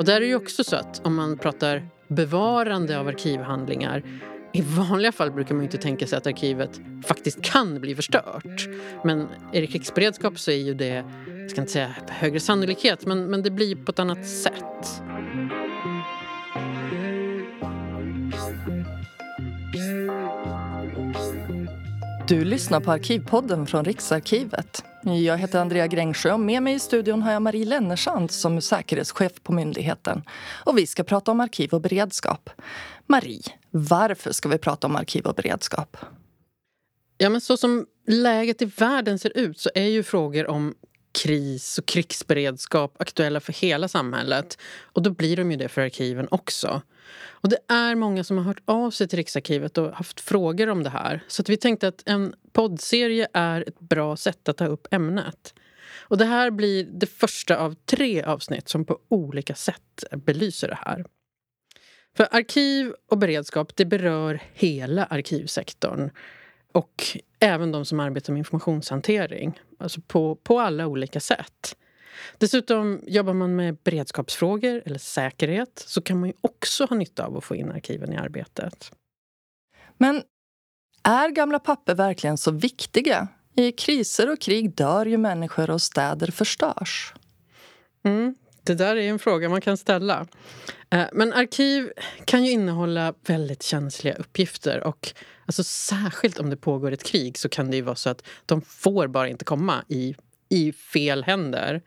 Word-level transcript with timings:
Och 0.00 0.06
där 0.06 0.20
är 0.20 0.20
det 0.20 0.34
också 0.34 0.64
så 0.64 0.76
att 0.76 1.06
om 1.06 1.14
man 1.14 1.38
pratar 1.38 1.88
bevarande 2.08 2.98
av 2.98 3.08
arkivhandlingar 3.08 4.02
i 4.52 4.62
vanliga 4.62 5.12
fall 5.12 5.30
brukar 5.30 5.54
man 5.54 5.64
inte 5.64 5.78
tänka 5.78 6.06
sig 6.06 6.18
att 6.18 6.26
arkivet 6.26 6.80
faktiskt 7.04 7.42
kan 7.42 7.80
bli 7.80 7.94
förstört. 7.94 8.68
Men 9.04 9.28
är 9.52 9.60
det 9.60 9.66
krigsberedskap 9.66 10.38
så 10.38 10.50
är 10.50 10.56
ju 10.56 10.74
det, 10.74 11.04
jag 11.40 11.50
ska 11.50 11.60
inte 11.60 11.72
säga 11.72 11.94
högre 12.08 12.40
sannolikhet, 12.40 13.06
men, 13.06 13.26
men 13.26 13.42
det 13.42 13.50
blir 13.50 13.76
på 13.76 13.90
ett 13.90 13.98
annat 13.98 14.26
sätt. 14.26 15.02
Du 22.28 22.44
lyssnar 22.44 22.80
på 22.80 22.92
Arkivpodden 22.92 23.66
från 23.66 23.84
Riksarkivet. 23.84 24.84
Jag 25.02 25.38
heter 25.38 25.60
Andrea 25.60 25.86
Grängsjö 25.86 26.32
och 26.32 26.40
med 26.40 26.62
mig 26.62 26.74
i 26.74 26.78
studion 26.78 27.22
har 27.22 27.32
jag 27.32 27.42
Marie 27.42 27.64
Lennersand 27.64 28.30
som 28.30 28.56
är 28.56 28.60
säkerhetschef 28.60 29.32
på 29.42 29.52
myndigheten. 29.52 30.22
Och 30.64 30.78
vi 30.78 30.86
ska 30.86 31.04
prata 31.04 31.30
om 31.30 31.40
arkiv 31.40 31.74
och 31.74 31.80
beredskap. 31.80 32.50
Marie, 33.06 33.42
varför 33.70 34.32
ska 34.32 34.48
vi 34.48 34.58
prata 34.58 34.86
om 34.86 34.96
arkiv 34.96 35.26
och 35.26 35.34
beredskap? 35.34 35.96
Ja, 37.18 37.30
men 37.30 37.40
så 37.40 37.56
som 37.56 37.86
läget 38.06 38.62
i 38.62 38.64
världen 38.64 39.18
ser 39.18 39.38
ut 39.38 39.60
så 39.60 39.70
är 39.74 39.86
ju 39.86 40.02
frågor 40.02 40.46
om 40.46 40.74
kris 41.12 41.78
och 41.78 41.86
krigsberedskap 41.86 42.96
aktuella 42.98 43.40
för 43.40 43.52
hela 43.52 43.88
samhället. 43.88 44.58
Och 44.82 45.02
då 45.02 45.10
blir 45.10 45.36
de 45.36 45.50
ju 45.50 45.56
det 45.56 45.68
för 45.68 45.82
arkiven 45.82 46.28
också. 46.30 46.82
Och 47.22 47.48
det 47.48 47.58
är 47.68 47.94
många 47.94 48.24
som 48.24 48.36
har 48.36 48.44
hört 48.44 48.62
av 48.64 48.90
sig 48.90 49.08
till 49.08 49.16
Riksarkivet 49.16 49.78
och 49.78 49.92
haft 49.92 50.20
frågor 50.20 50.68
om 50.68 50.82
det 50.82 50.90
här. 50.90 51.24
Så 51.28 51.42
vi 51.46 51.56
tänkte 51.56 51.88
att 51.88 52.02
en 52.06 52.34
poddserie 52.52 53.28
är 53.32 53.68
ett 53.68 53.80
bra 53.80 54.16
sätt 54.16 54.48
att 54.48 54.56
ta 54.56 54.66
upp 54.66 54.86
ämnet. 54.90 55.54
Och 55.98 56.18
det 56.18 56.24
här 56.24 56.50
blir 56.50 56.84
det 56.84 57.06
första 57.06 57.56
av 57.56 57.74
tre 57.74 58.22
avsnitt 58.22 58.68
som 58.68 58.84
på 58.84 58.98
olika 59.08 59.54
sätt 59.54 60.04
belyser 60.12 60.68
det 60.68 60.78
här. 60.86 61.04
För 62.16 62.28
arkiv 62.30 62.92
och 63.10 63.18
beredskap 63.18 63.76
det 63.76 63.84
berör 63.84 64.42
hela 64.54 65.04
arkivsektorn 65.04 66.10
och 66.72 67.18
även 67.38 67.72
de 67.72 67.84
som 67.84 68.00
arbetar 68.00 68.32
med 68.32 68.38
informationshantering. 68.38 69.60
Alltså 69.78 70.00
på, 70.00 70.34
på 70.34 70.60
alla 70.60 70.86
olika 70.86 71.20
sätt. 71.20 71.76
Dessutom 72.38 73.00
jobbar 73.06 73.34
man 73.34 73.56
med 73.56 73.76
beredskapsfrågor 73.76 74.82
eller 74.86 74.98
säkerhet 74.98 75.84
så 75.86 76.02
kan 76.02 76.20
man 76.20 76.28
ju 76.28 76.34
också 76.40 76.84
ha 76.84 76.96
nytta 76.96 77.26
av 77.26 77.36
att 77.36 77.44
få 77.44 77.56
in 77.56 77.70
arkiven 77.70 78.12
i 78.12 78.16
arbetet. 78.16 78.92
Men 79.98 80.22
är 81.02 81.28
gamla 81.28 81.58
papper 81.58 81.94
verkligen 81.94 82.38
så 82.38 82.50
viktiga? 82.50 83.28
I 83.54 83.72
kriser 83.72 84.32
och 84.32 84.40
krig 84.40 84.74
dör 84.74 85.06
ju 85.06 85.16
människor 85.16 85.70
och 85.70 85.82
städer 85.82 86.30
förstörs. 86.30 87.14
Mm, 88.02 88.34
det 88.62 88.74
där 88.74 88.96
är 88.96 89.10
en 89.10 89.18
fråga 89.18 89.48
man 89.48 89.60
kan 89.60 89.76
ställa. 89.76 90.26
Eh, 90.90 91.06
men 91.12 91.32
arkiv 91.32 91.90
kan 92.24 92.44
ju 92.44 92.50
innehålla 92.50 93.14
väldigt 93.26 93.62
känsliga 93.62 94.14
uppgifter. 94.14 94.86
Och 94.86 95.12
alltså, 95.46 95.64
Särskilt 95.64 96.38
om 96.38 96.50
det 96.50 96.56
pågår 96.56 96.92
ett 96.92 97.04
krig 97.04 97.38
så 97.38 97.48
kan 97.48 97.70
det 97.70 97.76
ju 97.76 97.82
vara 97.82 97.96
så 97.96 98.10
att 98.10 98.26
de 98.46 98.62
får 98.62 99.06
bara 99.06 99.28
inte 99.28 99.44
komma 99.44 99.84
i, 99.88 100.14
i 100.48 100.72
fel 100.72 101.24
händer. 101.24 101.82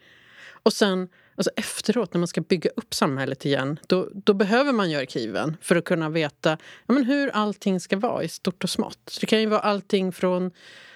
Och 0.64 0.74
sen 0.74 1.09
alltså 1.36 1.52
efteråt, 1.56 2.14
när 2.14 2.20
man 2.20 2.28
ska 2.28 2.42
bygga 2.42 2.70
upp 2.76 2.94
samhället 2.94 3.46
igen 3.46 3.80
då, 3.88 4.09
då 4.14 4.34
behöver 4.34 4.72
man 4.72 4.92
ju 4.92 4.98
arkiven 4.98 5.58
för 5.62 5.76
att 5.76 5.86
kunna 5.86 6.09
veta 6.09 6.58
ja, 6.86 6.94
men 6.94 7.04
hur 7.06 7.30
allting 7.30 7.80
ska 7.80 7.98
vara 7.98 8.24
i 8.24 8.28
stort 8.28 8.64
och 8.64 8.70
smått. 8.70 9.00
Så 9.08 9.20
det 9.20 9.26
kan 9.26 9.40
ju 9.40 9.46
vara 9.46 9.59
allting 9.59 10.12
från 10.12 10.52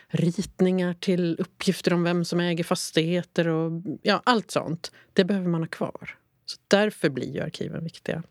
ritningar 0.07 0.93
till 0.93 1.35
uppgifter 1.39 1.93
om 1.93 2.03
vem 2.03 2.25
som 2.25 2.39
äger 2.39 2.63
fastigheter 2.63 3.47
och 3.47 3.71
ja, 4.01 4.21
allt 4.23 4.51
sånt. 4.51 4.91
Det 5.13 5.25
behöver 5.25 5.47
man 5.47 5.61
ha 5.61 5.67
kvar. 5.67 6.17
Så 6.49 6.57
därför 6.67 7.09
blir 7.09 7.33
ju 7.33 7.41
arkiven 7.41 7.83
viktiga. 7.83 8.23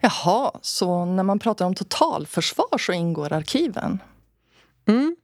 Jaha, 0.00 0.52
så 0.62 1.04
när 1.04 1.22
man 1.22 1.38
pratar 1.38 1.66
om 1.66 1.74
totalförsvar 1.74 2.78
så 2.78 2.92
ingår 2.92 3.32
arkiven? 3.32 3.98
Mm. 4.86 5.16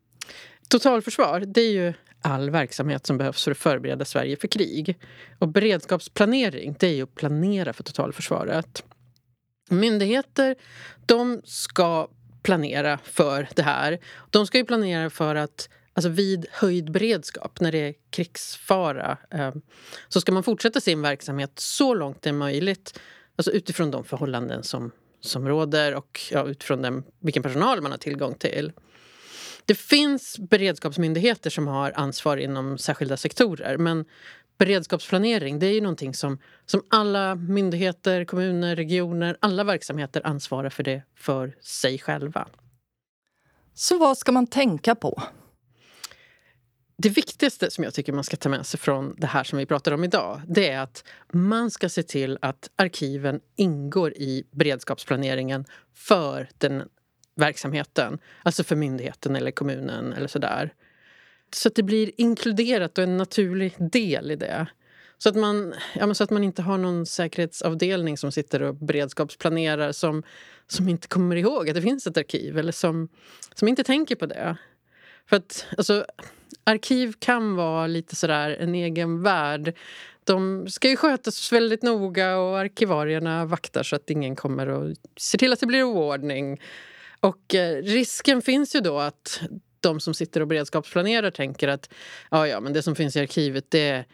Totalförsvar, 0.69 1.41
det 1.41 1.61
är 1.61 1.73
ju 1.73 1.93
all 2.23 2.51
verksamhet 2.51 3.07
som 3.07 3.19
behövs 3.19 3.45
för 3.45 3.51
att 3.51 3.59
förbereda 3.59 4.05
Sverige 4.05 4.37
för 4.37 4.49
krig. 4.49 4.99
Och 5.39 5.49
beredskapsplanering, 5.49 6.77
det 6.79 6.87
är 6.87 6.95
ju 6.95 7.03
att 7.03 7.15
planera 7.15 7.73
för 7.73 7.83
totalförsvaret. 7.83 8.85
Myndigheter, 9.71 10.57
de 11.07 11.41
ska 11.45 12.09
planera 12.43 12.99
för 12.99 13.49
det 13.55 13.63
här. 13.63 13.99
De 14.31 14.47
ska 14.47 14.59
ju 14.59 14.65
planera 14.65 15.11
för 15.11 15.35
att 15.35 15.69
alltså 16.01 16.23
vid 16.23 16.47
höjd 16.51 16.91
beredskap, 16.91 17.61
när 17.61 17.73
det 17.73 17.79
är 17.79 17.95
krigsfara 18.11 19.19
eh, 19.31 19.55
så 20.09 20.21
ska 20.21 20.33
man 20.33 20.43
fortsätta 20.43 20.81
sin 20.81 21.03
verksamhet 21.03 21.53
så 21.55 21.95
långt 21.95 22.23
det 22.23 22.29
är 22.29 22.35
möjligt 22.35 23.01
alltså 23.37 23.51
utifrån 23.53 23.91
de 23.91 24.05
förhållanden 24.05 24.63
som, 24.63 24.91
som 25.21 25.49
råder 25.49 25.95
och 25.95 26.21
ja, 26.31 26.47
utifrån 26.47 26.83
den, 26.83 27.05
vilken 27.19 27.43
personal 27.43 27.81
man 27.81 27.91
har 27.91 27.99
tillgång 27.99 28.35
till. 28.35 28.73
Det 29.65 29.75
finns 29.75 30.39
beredskapsmyndigheter 30.39 31.51
som 31.51 31.67
har 31.69 31.93
ansvar 31.97 32.37
inom 32.37 32.79
särskilda 32.79 33.17
sektorer 33.17 33.77
men 33.77 34.05
beredskapsplanering 34.59 35.59
det 35.59 35.67
är 35.67 35.73
ju 35.73 35.81
någonting 35.81 36.15
som, 36.15 36.39
som 36.67 36.83
alla 36.89 37.35
myndigheter, 37.35 38.25
kommuner, 38.25 38.77
regioner, 38.77 39.37
alla 39.41 39.65
verksamheter 39.65 40.27
ansvarar 40.27 40.71
för 40.71 40.83
det 40.83 41.03
för 41.17 41.57
sig 41.61 41.99
själva. 41.99 42.49
Så 43.75 43.99
vad 43.99 44.19
ska 44.19 44.33
man 44.33 44.47
tänka 44.47 44.95
på? 44.95 45.23
Det 47.03 47.09
viktigaste 47.09 47.71
som 47.71 47.85
jag 47.85 47.95
tycker 47.95 48.13
man 48.13 48.25
ska 48.25 48.37
ta 48.37 48.49
med 48.49 48.67
sig 48.67 48.81
från 48.81 49.15
det 49.19 49.27
här 49.27 49.45
som 49.45 49.59
vi 49.59 49.67
pratar 49.67 49.93
om 49.93 50.05
idag 50.05 50.43
det 50.49 50.71
är 50.71 50.81
att 50.81 51.05
man 51.33 51.71
ska 51.71 51.89
se 51.89 52.03
till 52.03 52.39
att 52.43 52.71
arkiven 52.77 53.41
ingår 53.57 54.13
i 54.13 54.45
beredskapsplaneringen 54.51 55.65
för 55.95 56.49
den 56.59 56.83
verksamheten. 57.37 58.19
Alltså 58.43 58.65
för 58.65 58.77
myndigheten 58.77 59.37
eller 59.37 59.51
kommunen 59.51 60.13
eller 60.13 60.29
sådär. 60.29 60.75
Så 61.55 61.69
att 61.69 61.75
det 61.75 61.83
blir 61.83 62.11
inkluderat 62.17 62.99
och 62.99 63.05
en 63.05 63.17
naturlig 63.17 63.75
del 63.79 64.31
i 64.31 64.37
det. 64.37 64.67
Så 65.19 65.29
att, 65.29 65.37
man, 65.37 65.75
ja, 65.95 66.15
så 66.15 66.25
att 66.25 66.31
man 66.31 66.45
inte 66.45 66.63
har 66.63 66.79
någon 66.79 67.07
säkerhetsavdelning 67.07 68.19
som 68.19 68.33
sitter 68.33 68.63
och 68.63 68.75
beredskapsplanerar 68.75 69.93
som, 69.93 70.23
som 70.67 70.89
inte 70.89 71.09
kommer 71.09 71.37
ihåg 71.37 71.69
att 71.69 71.75
det 71.75 71.83
finns 71.83 72.07
ett 72.07 72.17
arkiv 72.17 72.59
eller 72.59 72.73
som, 72.73 73.09
som 73.55 73.69
inte 73.69 73.85
tänker 73.85 74.17
på 74.17 74.27
det. 74.27 74.57
För 75.31 75.37
att 75.37 75.67
alltså, 75.79 76.07
arkiv 76.65 77.15
kan 77.19 77.57
vara 77.57 77.87
lite 77.87 78.17
sådär 78.17 78.57
en 78.61 78.75
egen 78.75 79.23
värld. 79.23 79.77
De 80.25 80.67
ska 80.69 80.89
ju 80.89 80.97
skötas 80.97 81.53
väldigt 81.53 81.83
noga 81.83 82.39
och 82.39 82.59
arkivarierna 82.59 83.45
vaktar 83.45 83.83
så 83.83 83.97
att 83.97 84.11
ingen 84.11 84.37
kommer 84.37 84.69
och 84.69 84.97
ser 85.17 85.39
till 85.39 85.53
att 85.53 85.61
det 85.61 85.67
blir 85.67 85.83
oordning. 85.83 86.61
Och 87.21 87.55
eh, 87.55 87.83
risken 87.83 88.43
finns 88.43 88.77
ju 88.77 88.81
då 88.81 88.99
att 88.99 89.41
de 89.81 90.01
som 90.01 90.15
sitter 90.15 90.41
och 90.41 90.47
beredskapsplanerar 90.47 91.31
tänker 91.31 91.69
att 91.69 91.91
ja, 92.31 92.47
ja, 92.47 92.61
men 92.61 92.73
det 92.73 92.83
som 92.83 92.97
finns 92.97 93.17
i 93.17 93.21
arkivet 93.21 93.71
det, 93.71 94.05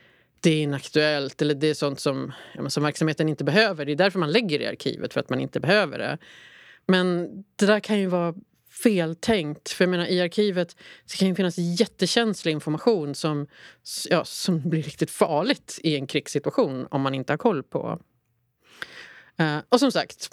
det 0.40 0.50
är 0.50 0.62
inaktuellt 0.62 1.42
eller 1.42 1.54
det 1.54 1.66
är 1.66 1.74
sånt 1.74 2.00
som, 2.00 2.32
ja, 2.54 2.70
som 2.70 2.82
verksamheten 2.82 3.28
inte 3.28 3.44
behöver. 3.44 3.84
Det 3.84 3.92
är 3.92 3.96
därför 3.96 4.18
man 4.18 4.32
lägger 4.32 4.58
det 4.58 4.64
i 4.64 4.68
arkivet, 4.68 5.12
för 5.12 5.20
att 5.20 5.30
man 5.30 5.40
inte 5.40 5.60
behöver 5.60 5.98
det. 5.98 6.18
Men 6.86 7.28
det 7.56 7.66
där 7.66 7.80
kan 7.80 7.98
ju 7.98 8.06
vara 8.06 8.34
feltänkt. 8.82 9.68
För 9.68 9.84
jag 9.84 9.90
menar, 9.90 10.06
I 10.06 10.20
arkivet 10.20 10.76
så 11.04 11.16
kan 11.16 11.28
det 11.28 11.34
finnas 11.34 11.58
jättekänslig 11.58 12.52
information 12.52 13.14
som, 13.14 13.46
ja, 14.10 14.24
som 14.24 14.70
blir 14.70 14.82
riktigt 14.82 15.10
farligt 15.10 15.78
i 15.82 15.96
en 15.96 16.06
krigssituation 16.06 16.86
om 16.90 17.00
man 17.00 17.14
inte 17.14 17.32
har 17.32 17.38
koll 17.38 17.62
på. 17.62 18.00
Uh, 19.40 19.58
och 19.68 19.80
som 19.80 19.92
sagt, 19.92 20.30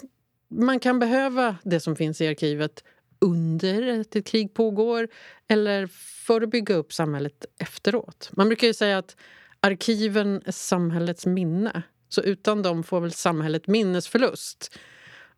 man 0.50 0.80
kan 0.80 0.98
behöva 0.98 1.56
det 1.62 1.80
som 1.80 1.96
finns 1.96 2.20
i 2.20 2.28
arkivet 2.28 2.84
under 3.18 4.00
att 4.00 4.16
ett 4.16 4.26
krig 4.26 4.54
pågår 4.54 5.08
eller 5.48 5.86
för 6.26 6.40
att 6.40 6.50
bygga 6.50 6.74
upp 6.74 6.92
samhället 6.92 7.44
efteråt. 7.58 8.30
Man 8.32 8.48
brukar 8.48 8.66
ju 8.66 8.74
säga 8.74 8.98
att 8.98 9.16
arkiven 9.60 10.42
är 10.46 10.52
samhällets 10.52 11.26
minne. 11.26 11.82
Så 12.08 12.22
utan 12.22 12.62
dem 12.62 12.84
får 12.84 13.00
väl 13.00 13.12
samhället 13.12 13.66
minnesförlust. 13.66 14.78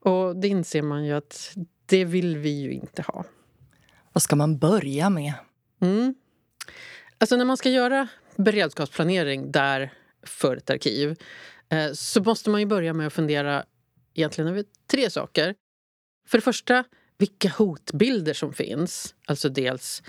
Och 0.01 0.37
det 0.37 0.49
inser 0.49 0.83
man 0.83 1.05
ju 1.05 1.13
att 1.13 1.57
det 1.87 2.05
vill 2.05 2.39
vi 2.39 2.61
ju 2.61 2.73
inte 2.73 3.03
ha. 3.03 3.25
Vad 4.13 4.23
ska 4.23 4.37
man 4.37 4.59
börja 4.59 5.11
med? 5.11 5.33
Mm. 5.81 6.15
Alltså 7.19 7.37
när 7.37 7.45
man 7.45 7.57
ska 7.57 7.71
göra 7.71 8.09
beredskapsplanering 8.37 9.53
där 9.53 9.93
för 10.23 10.57
ett 10.57 10.71
arkiv 10.71 11.17
eh, 11.69 11.93
så 11.93 12.23
måste 12.23 12.51
man 12.51 12.61
ju 12.61 12.67
börja 12.67 12.95
med 12.95 13.07
att 13.07 13.13
fundera 13.13 13.65
egentligen 14.15 14.49
över 14.51 14.65
tre 14.91 15.11
saker. 15.11 15.55
För 16.29 16.39
det 16.39 16.43
första, 16.43 16.85
vilka 17.19 17.49
hotbilder 17.49 18.35
som 18.35 18.53
finns. 18.53 19.15
Alltså 19.27 19.49
dels 19.49 20.03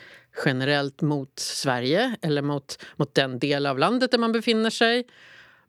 generellt 0.46 1.02
mot 1.02 1.40
Sverige 1.40 2.16
eller 2.22 2.42
mot, 2.42 2.86
mot 2.96 3.16
den 3.16 3.40
del 3.40 3.66
av 3.66 3.80
landet 3.80 4.12
där 4.12 4.18
man 4.18 4.32
befinner 4.32 4.70
sig. 4.70 5.08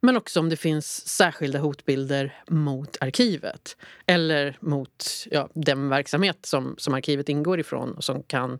Men 0.00 0.16
också 0.16 0.40
om 0.40 0.48
det 0.48 0.56
finns 0.56 1.08
särskilda 1.08 1.58
hotbilder 1.58 2.42
mot 2.48 2.96
arkivet 3.00 3.76
eller 4.06 4.56
mot 4.60 5.26
ja, 5.30 5.48
den 5.54 5.88
verksamhet 5.88 6.46
som, 6.46 6.74
som 6.78 6.94
arkivet 6.94 7.28
ingår 7.28 7.60
ifrån 7.60 7.92
och 7.92 8.04
som 8.04 8.22
kan, 8.22 8.58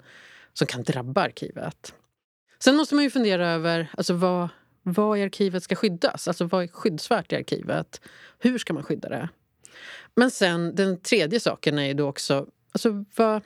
som 0.53 0.67
kan 0.67 0.83
drabba 0.83 1.23
arkivet. 1.23 1.95
Sen 2.59 2.77
måste 2.77 2.95
man 2.95 3.05
ju 3.05 3.11
fundera 3.11 3.49
över 3.49 3.91
alltså 3.97 4.15
vad, 4.15 4.49
vad 4.83 5.19
i 5.19 5.23
arkivet 5.23 5.63
ska 5.63 5.75
skyddas. 5.75 6.29
Alltså 6.29 6.45
vad 6.45 6.63
är 6.63 6.69
skyddsvärt 6.69 7.33
i 7.33 7.37
arkivet? 7.37 8.01
Hur 8.39 8.59
ska 8.59 8.73
man 8.73 8.83
skydda 8.83 9.09
det? 9.09 9.29
Men 10.15 10.31
sen 10.31 10.75
den 10.75 11.01
tredje 11.01 11.41
saken 11.41 11.79
är 11.79 11.87
ju 11.87 11.95
då 11.95 12.09
också 12.09 12.47
alltså, 12.73 13.05
vad, 13.17 13.43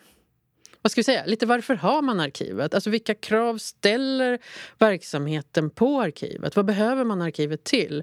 vad 0.83 0.93
ska 0.93 0.99
vi 0.99 1.05
säga, 1.05 1.25
lite 1.27 1.47
varför 1.47 1.75
har 1.75 2.03
man 2.03 2.21
arkivet? 2.21 2.75
Alltså 2.75 2.91
vilka 2.91 3.15
krav 3.15 3.59
ställer 3.59 4.39
verksamheten 4.79 5.71
på 5.71 6.01
arkivet? 6.01 6.57
Vad 6.57 6.65
behöver 6.65 7.05
man 7.05 7.23
arkivet 7.23 7.65
till 7.65 8.03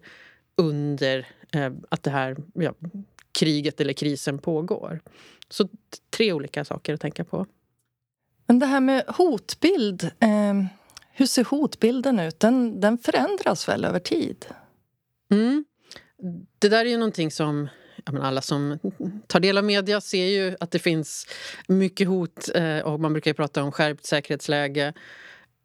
under 0.55 1.27
eh, 1.51 1.71
att 1.89 2.03
det 2.03 2.11
här 2.11 2.37
ja, 2.53 2.73
kriget 3.31 3.81
eller 3.81 3.93
krisen 3.93 4.39
pågår? 4.39 4.99
Så 5.49 5.69
tre 6.09 6.33
olika 6.33 6.65
saker 6.65 6.93
att 6.93 7.01
tänka 7.01 7.23
på. 7.23 7.45
Men 8.45 8.59
det 8.59 8.65
här 8.65 8.79
med 8.79 9.03
hotbild, 9.07 10.03
eh, 10.03 10.63
hur 11.11 11.25
ser 11.25 11.43
hotbilden 11.43 12.19
ut? 12.19 12.39
Den, 12.39 12.79
den 12.79 12.97
förändras 12.97 13.69
väl 13.69 13.85
över 13.85 13.99
tid? 13.99 14.45
Mm. 15.31 15.65
Det 16.59 16.69
där 16.69 16.85
är 16.85 16.89
ju 16.89 16.97
någonting 16.97 17.31
som 17.31 17.69
menar, 18.05 18.27
alla 18.27 18.41
som 18.41 18.79
tar 19.27 19.39
del 19.39 19.57
av 19.57 19.63
media 19.63 20.01
ser 20.01 20.25
ju 20.25 20.55
att 20.59 20.71
det 20.71 20.79
finns 20.79 21.27
mycket 21.67 22.07
hot 22.07 22.49
eh, 22.55 22.79
och 22.79 22.99
man 22.99 23.13
brukar 23.13 23.31
ju 23.31 23.35
prata 23.35 23.63
om 23.63 23.71
skärpt 23.71 24.05
säkerhetsläge. 24.05 24.93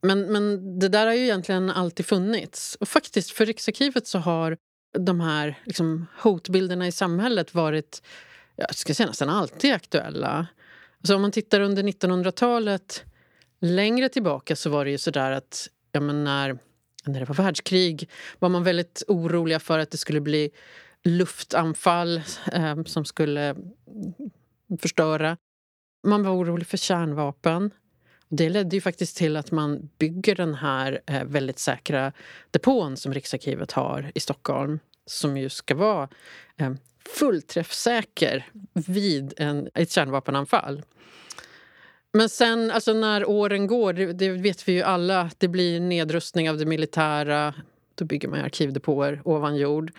Men, 0.03 0.33
men 0.33 0.79
det 0.79 0.89
där 0.89 1.07
har 1.07 1.15
ju 1.15 1.25
egentligen 1.25 1.71
alltid 1.71 2.07
funnits. 2.07 2.77
Och 2.81 2.89
faktiskt, 2.89 3.31
för 3.31 3.47
Riksarkivet 3.47 4.07
så 4.07 4.19
har 4.19 4.57
de 4.99 5.21
här 5.21 5.59
liksom, 5.65 6.07
hotbilderna 6.19 6.87
i 6.87 6.93
samhället 6.93 7.55
varit 7.55 8.03
jag 8.57 8.75
ska 8.75 8.95
säga, 8.95 9.07
nästan 9.07 9.29
alltid 9.29 9.73
aktuella. 9.73 10.47
Alltså 10.99 11.15
om 11.15 11.23
man 11.23 11.33
tittar 11.33 11.61
under 11.61 11.83
1900-talet 11.83 13.05
längre 13.61 14.09
tillbaka 14.09 14.57
så 14.57 14.71
var 14.71 14.85
det 14.85 14.91
ju 14.91 14.99
sådär 14.99 15.31
att 15.31 15.69
ja, 15.93 16.01
men 16.01 16.25
när, 16.25 16.59
när 17.05 17.21
det 17.21 17.27
var 17.27 17.35
världskrig 17.35 18.11
var 18.39 18.49
man 18.49 18.65
väldigt 18.65 19.03
oroliga 19.09 19.61
för 19.61 19.79
att 19.79 19.91
det 19.91 19.97
skulle 19.97 20.21
bli 20.21 20.51
luftanfall 21.05 22.23
eh, 22.53 22.83
som 22.85 23.05
skulle 23.05 23.57
förstöra. 24.81 25.37
Man 26.07 26.23
var 26.23 26.33
orolig 26.33 26.67
för 26.67 26.77
kärnvapen. 26.77 27.71
Det 28.29 28.49
ledde 28.49 28.77
ju 28.77 28.81
faktiskt 28.81 29.17
till 29.17 29.37
att 29.37 29.51
man 29.51 29.91
bygger 29.99 30.35
den 30.35 30.55
här 30.55 31.01
eh, 31.07 31.25
väldigt 31.25 31.59
säkra 31.59 32.13
depån 32.51 32.97
som 32.97 33.15
Riksarkivet 33.15 33.73
har 33.73 34.13
i 34.15 34.21
Stockholm 34.21 34.79
som 35.07 35.37
ju 35.37 35.49
ska 35.49 35.75
vara 35.75 36.09
eh, 36.57 36.73
fullträffsäker 37.19 38.47
vid 38.73 39.35
en, 39.37 39.69
ett 39.75 39.91
kärnvapenanfall. 39.91 40.83
Men 42.13 42.29
sen, 42.29 42.71
alltså 42.71 42.93
när 42.93 43.29
åren 43.29 43.67
går, 43.67 43.93
det, 43.93 44.13
det, 44.13 44.31
vet 44.31 44.69
vi 44.69 44.73
ju 44.73 44.83
alla, 44.83 45.31
det 45.39 45.49
blir 45.49 45.81
nedrustning 45.81 46.51
av 46.51 46.59
det 46.59 46.67
militära. 46.67 47.55
Då 47.95 48.05
bygger 48.05 48.29
man 48.29 48.41
arkivdepåer 48.41 49.23
ovan 49.25 49.57
jord. 49.57 49.93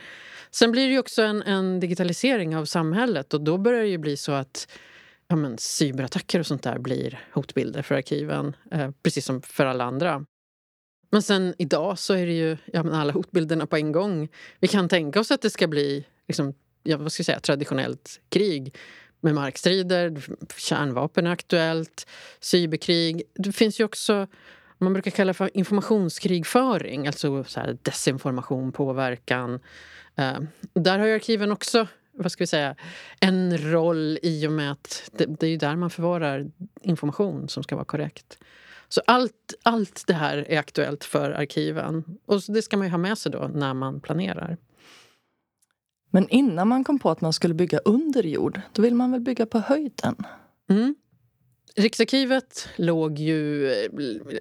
Sen 0.51 0.71
blir 0.71 0.89
det 0.89 0.99
också 0.99 1.21
en, 1.21 1.41
en, 1.41 1.79
digitalisering 1.79 2.55
av 2.55 2.65
samhället 2.65 3.33
och 3.33 3.41
då 3.41 3.57
börjar 3.57 3.81
det 3.81 3.87
ju 3.87 3.97
bli 3.97 4.17
så 4.17 4.31
att 4.31 4.67
ja, 5.27 5.35
men, 5.35 5.57
cyberattacker 5.57 6.39
och 6.39 6.45
sånt 6.45 6.63
där 6.63 6.79
blir 6.79 7.19
hotbilder 7.31 7.81
för 7.81 7.95
arkiven, 7.95 8.55
eh, 8.71 8.91
precis 9.03 9.25
som 9.25 9.41
för 9.41 9.65
alla 9.65 9.83
andra. 9.83 10.25
Men 11.11 11.21
sen 11.21 11.53
idag 11.57 11.99
så 11.99 12.13
är 12.13 12.25
det 12.25 12.33
ju 12.33 12.57
ja, 12.65 12.83
men 12.83 12.93
alla 12.93 13.13
hotbilderna 13.13 13.67
på 13.67 13.77
en 13.77 13.91
gång. 13.91 14.29
Vi 14.59 14.67
kan 14.67 14.89
tänka 14.89 15.19
oss 15.19 15.31
att 15.31 15.41
det 15.41 15.49
ska 15.49 15.67
bli 15.67 16.05
liksom, 16.27 16.53
ja, 16.83 16.97
vad 16.97 17.11
ska 17.11 17.21
jag 17.21 17.25
säga, 17.25 17.39
traditionellt 17.39 18.19
krig 18.29 18.75
med 19.21 19.35
markstrider, 19.35 20.21
kärnvapen 20.57 21.27
är 21.27 21.31
aktuellt, 21.31 22.07
cyberkrig. 22.39 23.23
Det 23.33 23.51
finns 23.51 23.79
ju 23.79 23.83
också 23.83 24.27
man 24.77 24.93
brukar 24.93 25.11
kalla 25.11 25.33
för 25.33 25.57
informationskrigföring, 25.57 27.07
alltså 27.07 27.43
så 27.43 27.59
här 27.59 27.77
desinformation, 27.81 28.71
påverkan. 28.71 29.53
Uh, 30.19 30.39
där 30.73 30.99
har 30.99 31.05
ju 31.05 31.13
arkiven 31.13 31.51
också 31.51 31.87
vad 32.17 32.31
ska 32.31 32.43
vi 32.43 32.47
säga, 32.47 32.75
en 33.19 33.57
roll 33.57 34.19
i 34.21 34.47
och 34.47 34.51
med 34.51 34.71
att 34.71 35.09
det, 35.17 35.25
det 35.25 35.47
är 35.47 35.57
där 35.57 35.75
man 35.75 35.89
förvarar 35.89 36.51
information 36.81 37.49
som 37.49 37.63
ska 37.63 37.75
vara 37.75 37.85
korrekt. 37.85 38.37
Så 38.89 39.01
allt, 39.07 39.53
allt 39.63 40.03
det 40.07 40.13
här 40.13 40.37
är 40.49 40.59
aktuellt 40.59 41.03
för 41.03 41.31
arkiven. 41.31 42.03
Och 42.25 42.41
det 42.47 42.61
ska 42.61 42.77
man 42.77 42.87
ju 42.87 42.91
ha 42.91 42.97
med 42.97 43.17
sig 43.17 43.31
då 43.31 43.51
när 43.53 43.73
man 43.73 43.99
planerar. 43.99 44.57
Men 46.11 46.29
innan 46.29 46.67
man 46.67 46.83
kom 46.83 46.99
på 46.99 47.09
att 47.09 47.21
man 47.21 47.33
skulle 47.33 47.53
bygga 47.53 47.77
under 47.77 48.23
jord, 48.23 48.61
då 48.71 48.81
vill 48.81 48.95
man 48.95 49.11
väl 49.11 49.21
bygga 49.21 49.45
på 49.45 49.59
höjden? 49.59 50.15
Mm. 50.69 50.95
Riksarkivet 51.77 52.69
låg 52.75 53.19
ju 53.19 53.71
eh, 53.71 53.89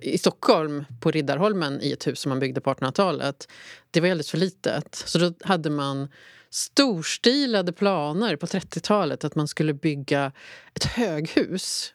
i 0.02 0.18
Stockholm 0.18 0.84
på 1.00 1.10
Riddarholmen 1.10 1.80
i 1.82 1.92
ett 1.92 2.06
hus 2.06 2.20
som 2.20 2.30
man 2.30 2.38
byggde 2.38 2.60
på 2.60 2.70
1800-talet. 2.70 3.48
Det 3.90 4.00
var 4.00 4.08
alldeles 4.08 4.30
för 4.30 4.38
litet. 4.38 4.94
Så 4.94 5.18
då 5.18 5.34
hade 5.40 5.70
man 5.70 6.08
storstilade 6.50 7.72
planer 7.72 8.36
på 8.36 8.46
30-talet 8.46 9.24
att 9.24 9.34
man 9.34 9.48
skulle 9.48 9.74
bygga 9.74 10.32
ett 10.74 10.84
höghus. 10.84 11.94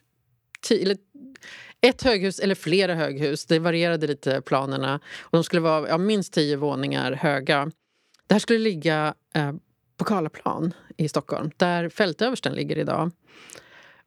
Ett 1.80 2.02
höghus 2.02 2.38
eller 2.38 2.54
flera 2.54 2.94
höghus. 2.94 3.46
Det 3.46 3.58
varierade 3.58 4.06
lite 4.06 4.40
planerna. 4.40 5.00
Och 5.20 5.36
de 5.38 5.44
skulle 5.44 5.62
vara 5.62 5.88
ja, 5.88 5.98
minst 5.98 6.32
tio 6.32 6.56
våningar 6.56 7.12
höga. 7.12 7.70
Det 8.26 8.34
här 8.34 8.38
skulle 8.38 8.58
ligga 8.58 9.14
eh, 9.34 9.52
på 9.96 10.04
Karlaplan 10.04 10.74
i 10.96 11.08
Stockholm, 11.08 11.50
där 11.56 11.88
fältöversten 11.88 12.52
ligger 12.52 12.78
idag. 12.78 13.10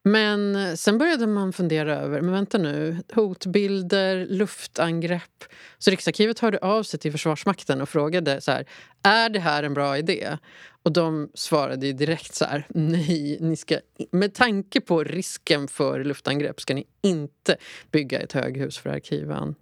Men 0.03 0.55
eh, 0.55 0.73
sen 0.73 0.97
började 0.97 1.27
man 1.27 1.53
fundera 1.53 1.95
över, 1.95 2.21
men 2.21 2.33
vänta 2.33 2.57
nu, 2.57 2.97
hotbilder, 3.13 4.25
luftangrepp. 4.25 5.43
Så 5.77 5.91
Riksarkivet 5.91 6.39
hörde 6.39 6.57
av 6.57 6.83
sig 6.83 6.99
till 6.99 7.11
Försvarsmakten 7.11 7.81
och 7.81 7.89
frågade 7.89 8.41
så 8.41 8.51
här, 8.51 8.65
är 9.03 9.29
det 9.29 9.39
här 9.39 9.63
en 9.63 9.73
bra 9.73 9.97
idé? 9.97 10.37
Och 10.83 10.91
de 10.91 11.29
svarade 11.33 11.93
direkt 11.93 12.35
så 12.35 12.45
här, 12.45 12.67
nej, 12.69 13.37
ni 13.41 13.55
ska, 13.55 13.79
med 14.11 14.33
tanke 14.33 14.81
på 14.81 15.03
risken 15.03 15.67
för 15.67 16.03
luftangrepp 16.03 16.61
ska 16.61 16.73
ni 16.73 16.85
inte 17.01 17.57
bygga 17.91 18.19
ett 18.19 18.33
höghus 18.33 18.77
för 18.77 18.89
arkiven. 18.89 19.55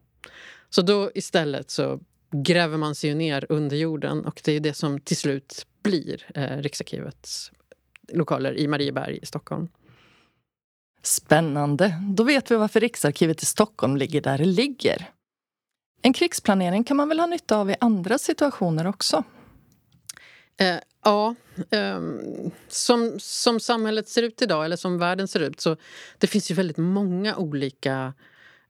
Så 0.70 0.82
då 0.82 1.12
istället 1.16 1.70
så 1.70 2.00
gräver 2.32 2.78
man 2.78 2.96
sig 2.96 3.16
ner 3.16 3.46
under 3.50 3.78
jorden 3.78 4.26
och 4.26 4.42
det 4.44 4.52
är 4.52 4.60
det 4.60 4.74
som 4.74 5.00
till 5.00 5.18
slut 5.18 5.66
blir 5.84 6.26
eh, 6.36 6.58
Riksarkivets 6.58 7.52
lokaler 8.14 8.58
i 8.58 8.68
Marieberg 8.68 9.20
i 9.22 9.26
Stockholm. 9.26 9.68
Spännande. 11.04 11.96
Då 12.16 12.24
vet 12.24 12.52
vi 12.52 12.56
varför 12.56 12.80
Riksarkivet 12.80 13.44
i 13.44 13.46
Stockholm 13.46 13.98
ligger 13.98 14.22
där 14.22 14.38
det 14.38 14.46
ligger. 14.46 15.10
En 16.02 16.14
krigsplanering 16.14 16.84
kan 16.84 16.98
man 16.98 17.10
väl 17.10 17.20
ha 17.20 17.28
nytta 17.28 17.58
av 17.58 17.70
i 17.70 17.76
andra 17.80 18.18
situationer 18.18 18.88
också? 18.88 19.24
Eh, 20.60 20.80
ja. 21.04 21.36
Eh, 21.72 22.02
som, 22.68 23.20
som 23.20 23.60
samhället 23.60 24.10
ser 24.10 24.24
ut 24.24 24.42
idag, 24.42 24.66
eller 24.66 24.76
som 24.76 24.98
världen 24.98 25.28
ser 25.28 25.40
ut 25.40 25.62
så 25.62 25.78
det 26.18 26.28
finns 26.28 26.52
ju 26.52 26.56
väldigt 26.56 26.78
många 26.78 27.36
olika 27.36 28.14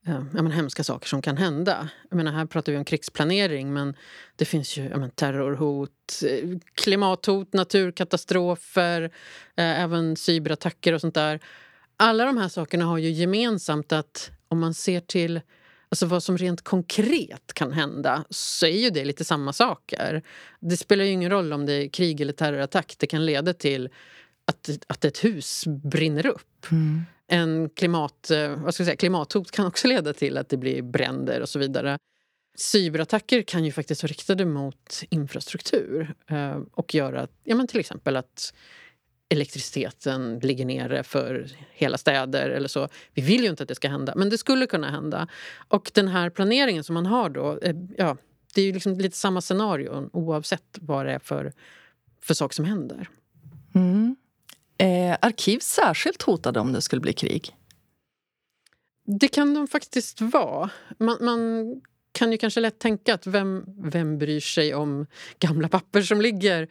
eh, 0.07 0.23
ja, 0.33 0.41
men, 0.41 0.51
hemska 0.51 0.83
saker 0.83 1.07
som 1.07 1.21
kan 1.21 1.38
hända. 1.38 1.89
Jag 2.09 2.17
menar, 2.17 2.31
här 2.31 2.45
pratar 2.45 2.71
vi 2.71 2.77
om 2.77 2.85
krigsplanering 2.85 3.73
men 3.73 3.95
det 4.35 4.45
finns 4.45 4.77
ju 4.77 4.83
ja, 4.83 4.97
men, 4.97 5.11
terrorhot, 5.11 6.23
klimathot, 6.75 7.53
naturkatastrofer, 7.53 9.01
eh, 9.55 9.81
även 9.81 10.15
cyberattacker 10.15 10.93
och 10.93 11.01
sånt 11.01 11.15
där 11.15 11.39
alla 12.01 12.25
de 12.25 12.38
här 12.38 12.48
sakerna 12.48 12.86
har 12.86 12.98
ju 12.98 13.10
gemensamt 13.10 13.91
att 13.91 14.31
om 14.48 14.60
man 14.60 14.74
ser 14.74 15.00
till 15.00 15.41
alltså 15.89 16.05
vad 16.05 16.24
som 16.24 16.38
rent 16.38 16.62
konkret 16.62 17.53
kan 17.53 17.72
hända 17.72 18.25
så 18.29 18.65
är 18.65 18.77
ju 18.77 18.89
det 18.89 19.05
lite 19.05 19.25
samma 19.25 19.53
saker. 19.53 20.24
Det 20.60 20.77
spelar 20.77 21.05
ju 21.05 21.12
ingen 21.12 21.31
roll 21.31 21.53
om 21.53 21.65
det 21.65 21.74
är 21.74 21.89
krig 21.89 22.22
eller 22.22 22.34
terrorattack. 22.34 22.96
Det 23.00 23.08
kan 23.08 23.25
leda 23.25 23.53
till 23.53 23.89
att, 24.46 24.70
att 24.88 25.05
ett 25.05 25.24
hus 25.24 25.63
brinner 25.67 26.25
upp. 26.25 26.72
Mm. 26.72 27.01
En 27.27 27.70
klimat, 27.70 28.31
eh, 28.31 28.50
vad 28.50 28.74
ska 28.74 28.81
jag 28.81 28.86
säga, 28.86 28.96
klimathot 28.96 29.51
kan 29.51 29.65
också 29.65 29.88
leda 29.88 30.13
till 30.13 30.38
att 30.38 30.50
det 30.50 30.58
blir 30.58 30.81
bränder 30.81 31.41
och 31.41 31.50
så 31.50 31.60
vidare. 31.60 31.98
Cyberattacker 32.58 33.41
kan 33.41 33.65
ju 33.65 33.72
faktiskt 33.72 34.03
vara 34.03 34.10
riktade 34.12 34.46
mot 34.46 35.03
infrastruktur 35.10 36.15
eh, 36.29 36.60
och 36.74 36.96
göra 36.96 37.27
ja, 37.43 37.55
men 37.55 37.67
till 37.67 37.79
exempel 37.79 38.17
att 38.17 38.53
elektriciteten 39.31 40.39
ligger 40.39 40.65
nere 40.65 41.03
för 41.03 41.47
hela 41.71 41.97
städer 41.97 42.50
eller 42.50 42.67
så. 42.67 42.89
Vi 43.13 43.21
vill 43.21 43.43
ju 43.43 43.50
inte 43.50 43.63
att 43.63 43.69
det 43.69 43.75
ska 43.75 43.89
hända, 43.89 44.13
men 44.15 44.29
det 44.29 44.38
skulle 44.38 44.67
kunna 44.67 44.91
hända. 44.91 45.27
Och 45.67 45.91
den 45.93 46.07
här 46.07 46.29
planeringen 46.29 46.83
som 46.83 46.93
man 46.93 47.05
har 47.05 47.29
då, 47.29 47.59
eh, 47.61 47.75
ja, 47.97 48.17
det 48.53 48.61
är 48.61 48.65
ju 48.65 48.73
liksom 48.73 48.97
lite 48.97 49.17
samma 49.17 49.41
scenario 49.41 50.09
oavsett 50.13 50.77
vad 50.81 51.05
det 51.05 51.11
är 51.11 51.19
för, 51.19 51.53
för 52.21 52.33
saker 52.33 52.55
som 52.55 52.65
händer. 52.65 53.09
Mm. 53.75 54.15
Är 54.77 55.17
arkiv 55.21 55.59
särskilt 55.59 56.21
hotade 56.21 56.59
om 56.59 56.73
det 56.73 56.81
skulle 56.81 57.01
bli 57.01 57.13
krig? 57.13 57.55
Det 59.05 59.27
kan 59.27 59.53
de 59.53 59.67
faktiskt 59.67 60.21
vara. 60.21 60.69
Man, 60.97 61.17
man 61.21 61.81
kan 62.11 62.31
ju 62.31 62.37
kanske 62.37 62.59
lätt 62.59 62.79
tänka 62.79 63.13
att 63.13 63.27
vem, 63.27 63.63
vem 63.77 64.17
bryr 64.17 64.39
sig 64.39 64.73
om 64.73 65.05
gamla 65.39 65.69
papper 65.69 66.01
som 66.01 66.21
ligger? 66.21 66.67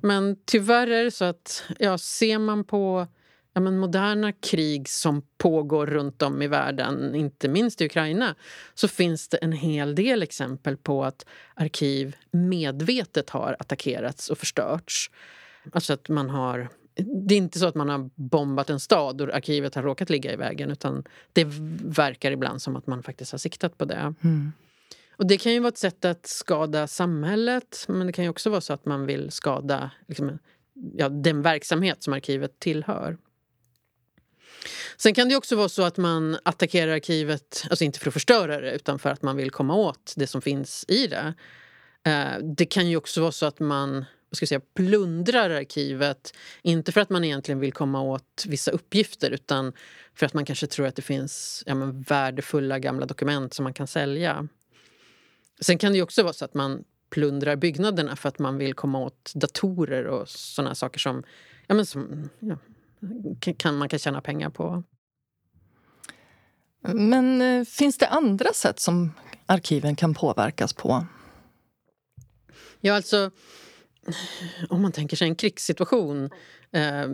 Men 0.00 0.36
tyvärr 0.44 0.86
är 0.86 1.04
det 1.04 1.10
så 1.10 1.24
att 1.24 1.64
ja, 1.78 1.98
ser 1.98 2.38
man 2.38 2.64
på 2.64 3.06
ja, 3.54 3.60
men 3.60 3.78
moderna 3.78 4.32
krig 4.32 4.88
som 4.88 5.22
pågår 5.38 5.86
runt 5.86 6.22
om 6.22 6.42
i 6.42 6.46
världen, 6.46 7.14
inte 7.14 7.48
minst 7.48 7.80
i 7.80 7.84
Ukraina 7.84 8.34
så 8.74 8.88
finns 8.88 9.28
det 9.28 9.36
en 9.36 9.52
hel 9.52 9.94
del 9.94 10.22
exempel 10.22 10.76
på 10.76 11.04
att 11.04 11.26
arkiv 11.54 12.16
medvetet 12.30 13.30
har 13.30 13.56
attackerats 13.58 14.30
och 14.30 14.38
förstörts. 14.38 15.10
Alltså 15.72 15.92
att 15.92 16.08
man 16.08 16.30
har 16.30 16.68
det 16.96 17.34
är 17.34 17.38
inte 17.38 17.58
så 17.58 17.66
att 17.66 17.74
man 17.74 17.88
har 17.88 18.10
bombat 18.14 18.70
en 18.70 18.80
stad 18.80 19.20
och 19.20 19.34
arkivet 19.34 19.74
har 19.74 19.82
råkat 19.82 20.10
ligga 20.10 20.32
i 20.32 20.36
vägen 20.36 20.70
utan 20.70 21.04
det 21.32 21.44
verkar 21.84 22.30
ibland 22.30 22.62
som 22.62 22.76
att 22.76 22.86
man 22.86 23.02
faktiskt 23.02 23.32
har 23.32 23.38
siktat 23.38 23.78
på 23.78 23.84
det. 23.84 24.14
Mm. 24.24 24.52
Och 25.16 25.26
Det 25.26 25.38
kan 25.38 25.52
ju 25.52 25.60
vara 25.60 25.68
ett 25.68 25.78
sätt 25.78 26.04
att 26.04 26.26
skada 26.26 26.86
samhället 26.86 27.84
men 27.88 28.06
det 28.06 28.12
kan 28.12 28.24
ju 28.24 28.30
också 28.30 28.50
vara 28.50 28.60
så 28.60 28.72
att 28.72 28.86
man 28.86 29.06
vill 29.06 29.30
skada 29.30 29.90
liksom, 30.08 30.38
ja, 30.94 31.08
den 31.08 31.42
verksamhet 31.42 32.02
som 32.02 32.12
arkivet 32.12 32.58
tillhör. 32.58 33.18
Sen 34.96 35.14
kan 35.14 35.28
det 35.28 35.36
också 35.36 35.56
vara 35.56 35.68
så 35.68 35.82
att 35.82 35.96
man 35.96 36.38
attackerar 36.42 36.92
arkivet, 36.92 37.66
alltså 37.70 37.84
inte 37.84 37.98
för 37.98 38.08
att 38.08 38.14
förstöra 38.14 38.60
det 38.60 38.72
utan 38.72 38.98
för 38.98 39.10
att 39.10 39.22
man 39.22 39.36
vill 39.36 39.50
komma 39.50 39.74
åt 39.74 40.14
det 40.16 40.26
som 40.26 40.42
finns 40.42 40.84
i 40.88 41.06
det. 41.06 41.34
Eh, 42.06 42.38
det 42.56 42.66
kan 42.66 42.88
ju 42.88 42.96
också 42.96 43.20
vara 43.20 43.32
så 43.32 43.46
att 43.46 43.60
man 43.60 44.04
vad 44.34 44.36
ska 44.36 44.42
jag 44.42 44.48
säga, 44.48 44.60
plundrar 44.74 45.50
arkivet. 45.50 46.34
Inte 46.62 46.92
för 46.92 47.00
att 47.00 47.10
man 47.10 47.24
egentligen 47.24 47.60
vill 47.60 47.72
komma 47.72 48.02
åt 48.02 48.44
vissa 48.46 48.70
uppgifter 48.70 49.30
utan 49.30 49.72
för 50.14 50.26
att 50.26 50.34
man 50.34 50.44
kanske 50.44 50.66
tror 50.66 50.86
att 50.86 50.96
det 50.96 51.02
finns 51.02 51.62
ja, 51.66 51.74
men, 51.74 52.02
värdefulla 52.02 52.78
gamla 52.78 53.06
dokument 53.06 53.54
som 53.54 53.62
man 53.62 53.74
kan 53.74 53.86
sälja. 53.86 54.48
Sen 55.60 55.78
kan 55.78 55.92
det 55.92 56.02
också 56.02 56.22
vara 56.22 56.32
så 56.32 56.44
att 56.44 56.54
man 56.54 56.84
plundrar 57.10 57.56
byggnaderna 57.56 58.16
för 58.16 58.28
att 58.28 58.38
man 58.38 58.58
vill 58.58 58.74
komma 58.74 58.98
åt 58.98 59.32
datorer 59.34 60.04
och 60.04 60.28
såna 60.28 60.74
saker 60.74 60.98
som, 60.98 61.22
ja, 61.66 61.74
men 61.74 61.86
som 61.86 62.30
ja, 62.38 62.56
kan, 63.56 63.76
man 63.76 63.88
kan 63.88 63.98
tjäna 63.98 64.20
pengar 64.20 64.50
på. 64.50 64.82
Men 66.80 67.40
eh, 67.40 67.64
finns 67.64 67.98
det 67.98 68.06
andra 68.06 68.52
sätt 68.52 68.80
som 68.80 69.12
arkiven 69.46 69.96
kan 69.96 70.14
påverkas 70.14 70.72
på? 70.72 71.06
Ja, 72.80 72.94
alltså 72.94 73.30
om 74.68 74.82
man 74.82 74.92
tänker 74.92 75.16
sig 75.16 75.28
en 75.28 75.34
krigssituation 75.34 76.30
eh, 76.72 77.08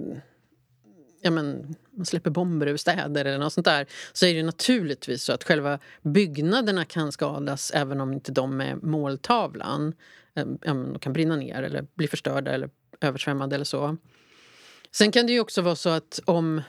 ja, 1.21 1.31
men, 1.31 1.75
man 1.91 2.07
släpper 2.07 2.31
bomber 2.31 2.67
över 2.67 2.77
städer 2.77 3.25
eller 3.25 3.39
något 3.39 3.53
sånt 3.53 3.65
där 3.65 3.87
så 4.13 4.27
är 4.27 4.35
det 4.35 4.43
naturligtvis 4.43 5.23
så 5.23 5.33
att 5.33 5.45
själva 5.45 5.79
byggnaderna 6.03 6.85
kan 6.85 7.13
skadas 7.13 7.71
även 7.71 8.01
om 8.01 8.13
inte 8.13 8.33
de 8.33 8.61
är 8.61 8.77
måltavlan. 8.77 9.93
Ehm, 10.35 10.59
ja, 10.63 10.75
de 10.75 10.99
kan 10.99 11.13
brinna 11.13 11.37
ner 11.37 11.63
eller 11.63 11.87
bli 11.95 12.09
förstörda 12.09 12.51
eller 12.51 12.71
översvämmade 13.01 13.55
eller 13.55 13.65
så. 13.65 13.97
Sen 14.93 15.13
kan 15.13 15.27
det 15.27 15.33
ju 15.33 15.41
också 15.41 15.63
vara 15.63 15.77
så 15.77 15.89
att 15.89 16.21
om, 16.25 16.63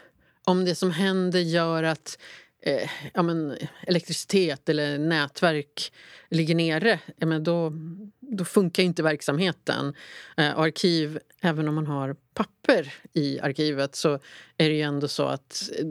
om 0.43 0.65
det 0.65 0.75
som 0.75 0.91
händer 0.91 1.39
gör 1.39 1.83
att 1.83 2.17
eh, 2.61 2.89
ja, 3.13 3.21
men, 3.21 3.57
elektricitet 3.87 4.69
eller 4.69 4.97
nätverk 4.97 5.93
ligger 6.29 6.55
nere, 6.55 6.99
ja, 7.17 7.25
men 7.25 7.43
då, 7.43 7.73
då 8.19 8.45
funkar 8.45 8.83
inte 8.83 9.03
verksamheten. 9.03 9.93
Eh, 10.37 10.59
arkiv, 10.59 11.19
även 11.41 11.67
om 11.67 11.75
man 11.75 11.87
har 11.87 12.15
papper 12.33 12.93
i 13.13 13.39
arkivet 13.39 13.95
så 13.95 14.13
är 14.57 14.69
det 14.69 14.75
ju 14.75 14.81
ändå 14.81 15.07
så 15.07 15.23
att 15.23 15.69
eh, 15.79 15.85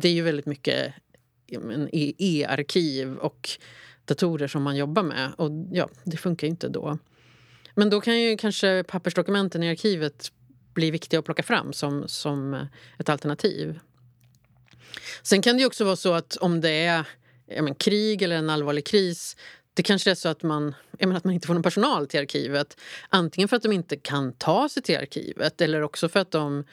det 0.00 0.08
är 0.08 0.12
ju 0.12 0.22
väldigt 0.22 0.46
mycket 0.46 0.94
e, 1.92 2.12
e-arkiv 2.18 3.16
och 3.16 3.50
datorer 4.04 4.48
som 4.48 4.62
man 4.62 4.76
jobbar 4.76 5.02
med. 5.02 5.32
Och 5.36 5.50
ja, 5.72 5.88
det 6.04 6.16
funkar 6.16 6.46
ju 6.46 6.50
inte 6.50 6.68
då. 6.68 6.98
Men 7.74 7.90
då 7.90 8.00
kan 8.00 8.20
ju 8.20 8.36
kanske 8.36 8.84
pappersdokumenten 8.88 9.62
i 9.62 9.70
arkivet 9.70 10.32
bli 10.74 10.90
viktiga 10.90 11.20
att 11.20 11.24
plocka 11.24 11.42
fram 11.42 11.72
som, 11.72 12.08
som 12.08 12.66
ett 12.98 13.08
alternativ. 13.08 13.80
Sen 15.22 15.42
kan 15.42 15.56
det 15.56 15.66
också 15.66 15.84
vara 15.84 15.96
så 15.96 16.12
att 16.12 16.36
om 16.36 16.60
det 16.60 16.70
är 16.70 17.04
men, 17.60 17.74
krig 17.74 18.22
eller 18.22 18.36
en 18.36 18.50
allvarlig 18.50 18.86
kris 18.86 19.36
det 19.74 19.82
kanske 19.82 20.10
är 20.10 20.14
så 20.14 20.28
att 20.28 20.42
man, 20.42 20.74
menar, 20.90 21.16
att 21.16 21.24
man 21.24 21.34
inte 21.34 21.46
får 21.46 21.54
någon 21.54 21.62
personal 21.62 22.06
till 22.06 22.20
arkivet. 22.20 22.80
Antingen 23.08 23.48
för 23.48 23.56
att 23.56 23.62
de 23.62 23.72
inte 23.72 23.96
kan 23.96 24.32
ta 24.32 24.68
sig 24.68 24.82
till 24.82 24.96
arkivet 24.96 25.60
eller 25.60 25.82
också 25.82 26.08
för 26.08 26.20
att 26.20 26.30
de, 26.30 26.64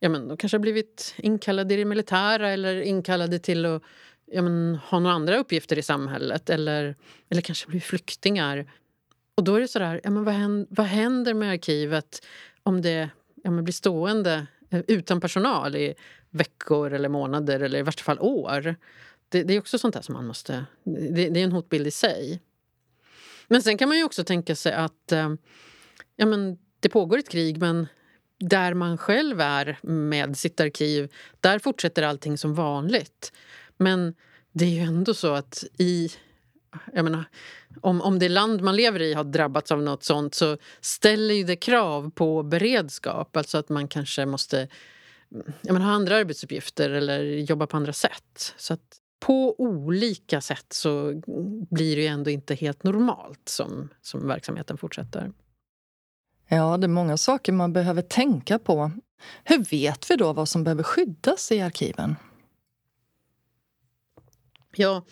ja, 0.00 0.08
men, 0.08 0.28
de 0.28 0.36
kanske 0.36 0.56
har 0.56 0.60
blivit 0.60 1.14
inkallade 1.16 1.74
i 1.74 1.76
det 1.76 1.84
militära 1.84 2.50
eller 2.50 2.80
inkallade 2.80 3.38
till 3.38 3.66
att 3.66 3.82
ja, 4.26 4.42
men, 4.42 4.74
ha 4.74 4.98
några 4.98 5.14
andra 5.14 5.38
uppgifter 5.38 5.78
i 5.78 5.82
samhället 5.82 6.50
eller, 6.50 6.96
eller 7.30 7.42
kanske 7.42 7.66
blivit 7.66 7.84
flyktingar. 7.84 8.72
Och 9.34 9.44
då 9.44 9.54
är 9.54 9.60
det 9.60 9.68
så 9.68 9.78
där, 9.78 10.00
ja, 10.04 10.10
men 10.10 10.24
vad, 10.24 10.34
händer, 10.34 10.66
vad 10.70 10.86
händer 10.86 11.34
med 11.34 11.50
arkivet 11.50 12.26
om 12.62 12.82
det 12.82 13.10
ja, 13.42 13.50
men 13.50 13.64
blir 13.64 13.74
stående 13.74 14.46
eh, 14.70 14.80
utan 14.88 15.20
personal 15.20 15.76
i 15.76 15.94
veckor 16.34 16.92
eller 16.92 17.08
månader 17.08 17.60
eller 17.60 17.78
i 17.78 17.82
värsta 17.82 18.02
fall 18.02 18.18
år? 18.20 18.76
Det, 19.28 19.42
det 19.42 19.54
är 19.54 19.58
också 19.58 19.78
sånt 19.78 19.94
där 19.94 20.02
som 20.02 20.12
man 20.12 20.26
måste... 20.26 20.66
Det, 20.84 21.28
det, 21.28 21.40
är 21.40 21.44
en 21.44 21.52
hotbild 21.52 21.86
i 21.86 21.90
sig. 21.90 22.40
Men 23.48 23.62
sen 23.62 23.78
kan 23.78 23.88
man 23.88 23.98
ju 23.98 24.04
också 24.04 24.24
tänka 24.24 24.56
sig 24.56 24.72
att 24.72 25.12
eh, 25.12 25.34
ja, 26.16 26.26
men 26.26 26.58
det 26.80 26.88
pågår 26.88 27.18
ett 27.18 27.28
krig 27.28 27.58
men 27.58 27.86
där 28.38 28.74
man 28.74 28.98
själv 28.98 29.40
är 29.40 29.78
med 29.82 30.36
sitt 30.36 30.60
arkiv, 30.60 31.12
där 31.40 31.58
fortsätter 31.58 32.02
allting 32.02 32.38
som 32.38 32.54
vanligt. 32.54 33.32
Men 33.76 34.14
det 34.52 34.64
är 34.64 34.70
ju 34.70 34.80
ändå 34.80 35.14
så 35.14 35.34
att 35.34 35.64
i... 35.78 36.10
Jag 36.92 37.04
menar, 37.04 37.24
om, 37.80 38.00
om 38.02 38.18
det 38.18 38.28
land 38.28 38.62
man 38.62 38.76
lever 38.76 39.02
i 39.02 39.14
har 39.14 39.24
drabbats 39.24 39.72
av 39.72 39.82
nåt 39.82 40.04
sånt 40.04 40.34
så 40.34 40.58
ställer 40.80 41.34
ju 41.34 41.44
det 41.44 41.56
krav 41.56 42.10
på 42.10 42.42
beredskap. 42.42 43.36
Alltså 43.36 43.58
att 43.58 43.68
man 43.68 43.88
kanske 43.88 44.26
måste 44.26 44.68
ja, 45.62 45.72
men 45.72 45.82
ha 45.82 45.90
andra 45.90 46.16
arbetsuppgifter 46.16 46.90
eller 46.90 47.22
jobba 47.24 47.66
på 47.66 47.76
andra 47.76 47.92
sätt. 47.92 48.54
Så 48.56 48.74
att 48.74 49.00
på 49.20 49.60
olika 49.60 50.40
sätt 50.40 50.66
så 50.68 51.22
blir 51.70 51.96
det 51.96 52.06
ändå 52.06 52.30
inte 52.30 52.54
helt 52.54 52.84
normalt 52.84 53.48
som, 53.48 53.88
som 54.02 54.28
verksamheten 54.28 54.78
fortsätter. 54.78 55.32
Ja, 56.48 56.76
det 56.76 56.86
är 56.86 56.88
många 56.88 57.16
saker 57.16 57.52
man 57.52 57.72
behöver 57.72 58.02
tänka 58.02 58.58
på. 58.58 58.90
Hur 59.44 59.58
vet 59.58 60.10
vi 60.10 60.16
då 60.16 60.32
vad 60.32 60.48
som 60.48 60.64
behöver 60.64 60.82
skyddas 60.82 61.52
i 61.52 61.60
arkiven? 61.60 62.16
Ja, 64.76 65.04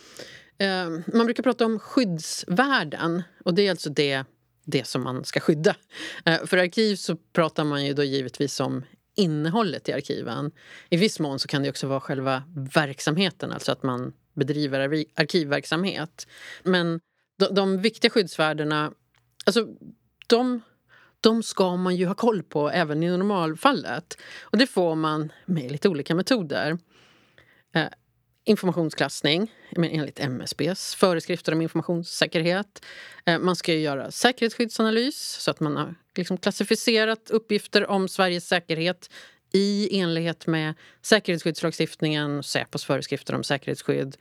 eh, 0.58 0.88
man 1.14 1.26
brukar 1.26 1.42
prata 1.42 1.66
om 1.66 1.78
skyddsvärden. 1.78 3.22
Och 3.44 3.54
det 3.54 3.66
är 3.66 3.70
alltså 3.70 3.90
det, 3.90 4.24
det 4.64 4.86
som 4.86 5.02
man 5.02 5.24
ska 5.24 5.40
skydda. 5.40 5.76
Eh, 6.24 6.44
för 6.46 6.56
arkiv 6.56 6.96
så 6.96 7.16
pratar 7.16 7.64
man 7.64 7.86
ju 7.86 7.94
då 7.94 8.02
givetvis 8.02 8.60
om 8.60 8.84
innehållet 9.14 9.88
i 9.88 9.92
arkiven. 9.92 10.50
I 10.90 10.96
viss 10.96 11.20
mån 11.20 11.38
så 11.38 11.48
kan 11.48 11.62
det 11.62 11.68
också 11.68 11.86
vara 11.86 12.00
själva 12.00 12.42
verksamheten, 12.74 13.52
alltså 13.52 13.72
att 13.72 13.82
man 13.82 14.12
bedriver 14.34 15.04
arkivverksamhet. 15.14 16.26
Men 16.62 17.00
de, 17.38 17.54
de 17.54 17.80
viktiga 17.80 18.10
skyddsvärdena, 18.10 18.92
alltså 19.46 19.66
de, 20.26 20.60
de 21.20 21.42
ska 21.42 21.76
man 21.76 21.96
ju 21.96 22.06
ha 22.06 22.14
koll 22.14 22.42
på 22.42 22.70
även 22.70 23.02
i 23.02 23.10
normalfallet. 23.10 24.18
Och 24.40 24.58
det 24.58 24.66
får 24.66 24.94
man 24.94 25.32
med 25.46 25.72
lite 25.72 25.88
olika 25.88 26.14
metoder. 26.14 26.78
Eh, 27.74 27.88
informationsklassning 28.44 29.52
enligt 29.76 30.20
MSBs 30.20 30.94
föreskrifter 30.94 31.52
om 31.52 31.62
informationssäkerhet. 31.62 32.84
Eh, 33.24 33.38
man 33.38 33.56
ska 33.56 33.74
göra 33.74 34.10
säkerhetsskyddsanalys 34.10 35.36
så 35.40 35.50
att 35.50 35.60
man 35.60 35.76
har 35.76 35.94
liksom 36.16 36.36
klassificerat 36.36 37.30
uppgifter 37.30 37.90
om 37.90 38.08
Sveriges 38.08 38.48
säkerhet 38.48 39.10
i 39.52 39.98
enlighet 40.00 40.46
med 40.46 40.74
säkerhetsskyddslagstiftningen, 41.02 42.42
Säpos 42.42 42.84
föreskrifter 42.84 43.34
om 43.34 43.44
säkerhetsskydd. 43.44 44.16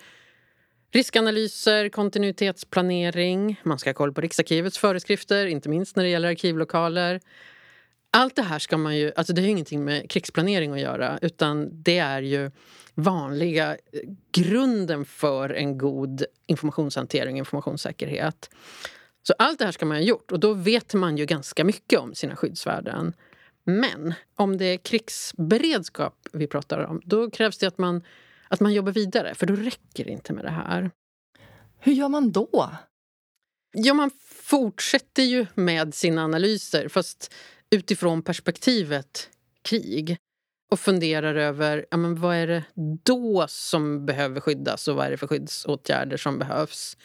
Riskanalyser, 0.94 1.90
kontinuitetsplanering, 1.90 3.62
man 3.64 3.80
ska 3.80 3.90
ha 3.90 3.94
koll 3.94 4.14
på 4.14 4.22
Riksarkivets 4.22 4.78
föreskrifter, 4.78 5.46
inte 5.46 5.70
minst 5.70 5.96
när 5.96 6.04
det 6.04 6.10
gäller 6.10 6.30
arkivlokaler. 6.30 7.22
Allt 8.12 8.36
det 8.36 8.42
här 8.42 8.60
ska 8.60 8.78
man 8.78 8.98
ju, 8.98 9.12
alltså 9.16 9.34
det 9.34 9.42
har 9.42 9.48
ingenting 9.48 9.84
med 9.84 10.10
krigsplanering 10.10 10.72
att 10.72 10.80
göra 10.80 11.20
utan 11.22 11.84
det 11.84 11.98
är 11.98 12.22
ju 12.22 12.52
vanliga 12.96 13.72
eh, 13.72 13.78
grunden 14.32 15.06
för 15.06 15.50
en 15.50 15.78
god 15.78 16.26
informationshantering 16.48 17.34
och 17.34 17.40
informationssäkerhet. 17.40 18.50
Så 19.24 19.34
allt 19.38 19.60
det 19.60 19.66
här 19.66 19.72
ska 19.72 19.86
man 19.86 19.98
ha 19.98 20.04
gjort 20.04 20.32
och 20.32 20.40
då 20.40 20.54
vet 20.54 20.94
man 20.94 21.18
ju 21.18 21.26
ganska 21.26 21.64
mycket 21.64 22.00
om 22.00 22.16
sina 22.16 22.36
skyddsvärden. 22.36 23.14
Men 23.64 24.14
om 24.36 24.58
det 24.58 24.66
är 24.66 24.78
krigsberedskap 24.78 26.28
vi 26.32 26.48
pratar 26.48 26.80
om 26.80 27.02
då 27.06 27.30
krävs 27.30 27.58
det 27.58 27.68
att 27.68 27.78
man, 27.78 28.04
att 28.48 28.60
man 28.60 28.74
jobbar 28.74 28.92
vidare 28.92 29.36
för 29.36 29.46
då 29.46 29.56
räcker 29.56 30.06
det 30.06 30.12
inte 30.12 30.34
med 30.34 30.46
det 30.46 30.52
här. 30.52 30.92
Hur 31.80 31.94
gör 31.94 32.10
man 32.10 32.32
då? 32.32 32.70
Ja, 33.74 33.94
man 33.94 34.12
fortsätter 34.26 35.24
ju 35.24 35.46
med 35.54 35.94
sina 35.94 36.24
analyser 36.24 36.88
fast 36.88 37.34
utifrån 37.70 38.22
perspektivet 38.22 39.30
krig 39.62 40.18
och 40.72 40.80
funderar 40.80 41.36
över 41.36 41.86
ja, 41.92 41.98
men 41.98 42.22
vad 42.22 42.36
är 42.36 42.48
det 42.48 42.64
då 43.04 43.46
som 43.48 44.06
behöver 44.06 44.40
skyddas 44.40 44.88
och 44.88 44.96
vad 44.96 45.06
är 45.06 45.12
det 45.12 45.18
för 45.18 45.28
skyddsåtgärder 45.28 46.18
som 46.18 46.40
behövs. 46.40 46.98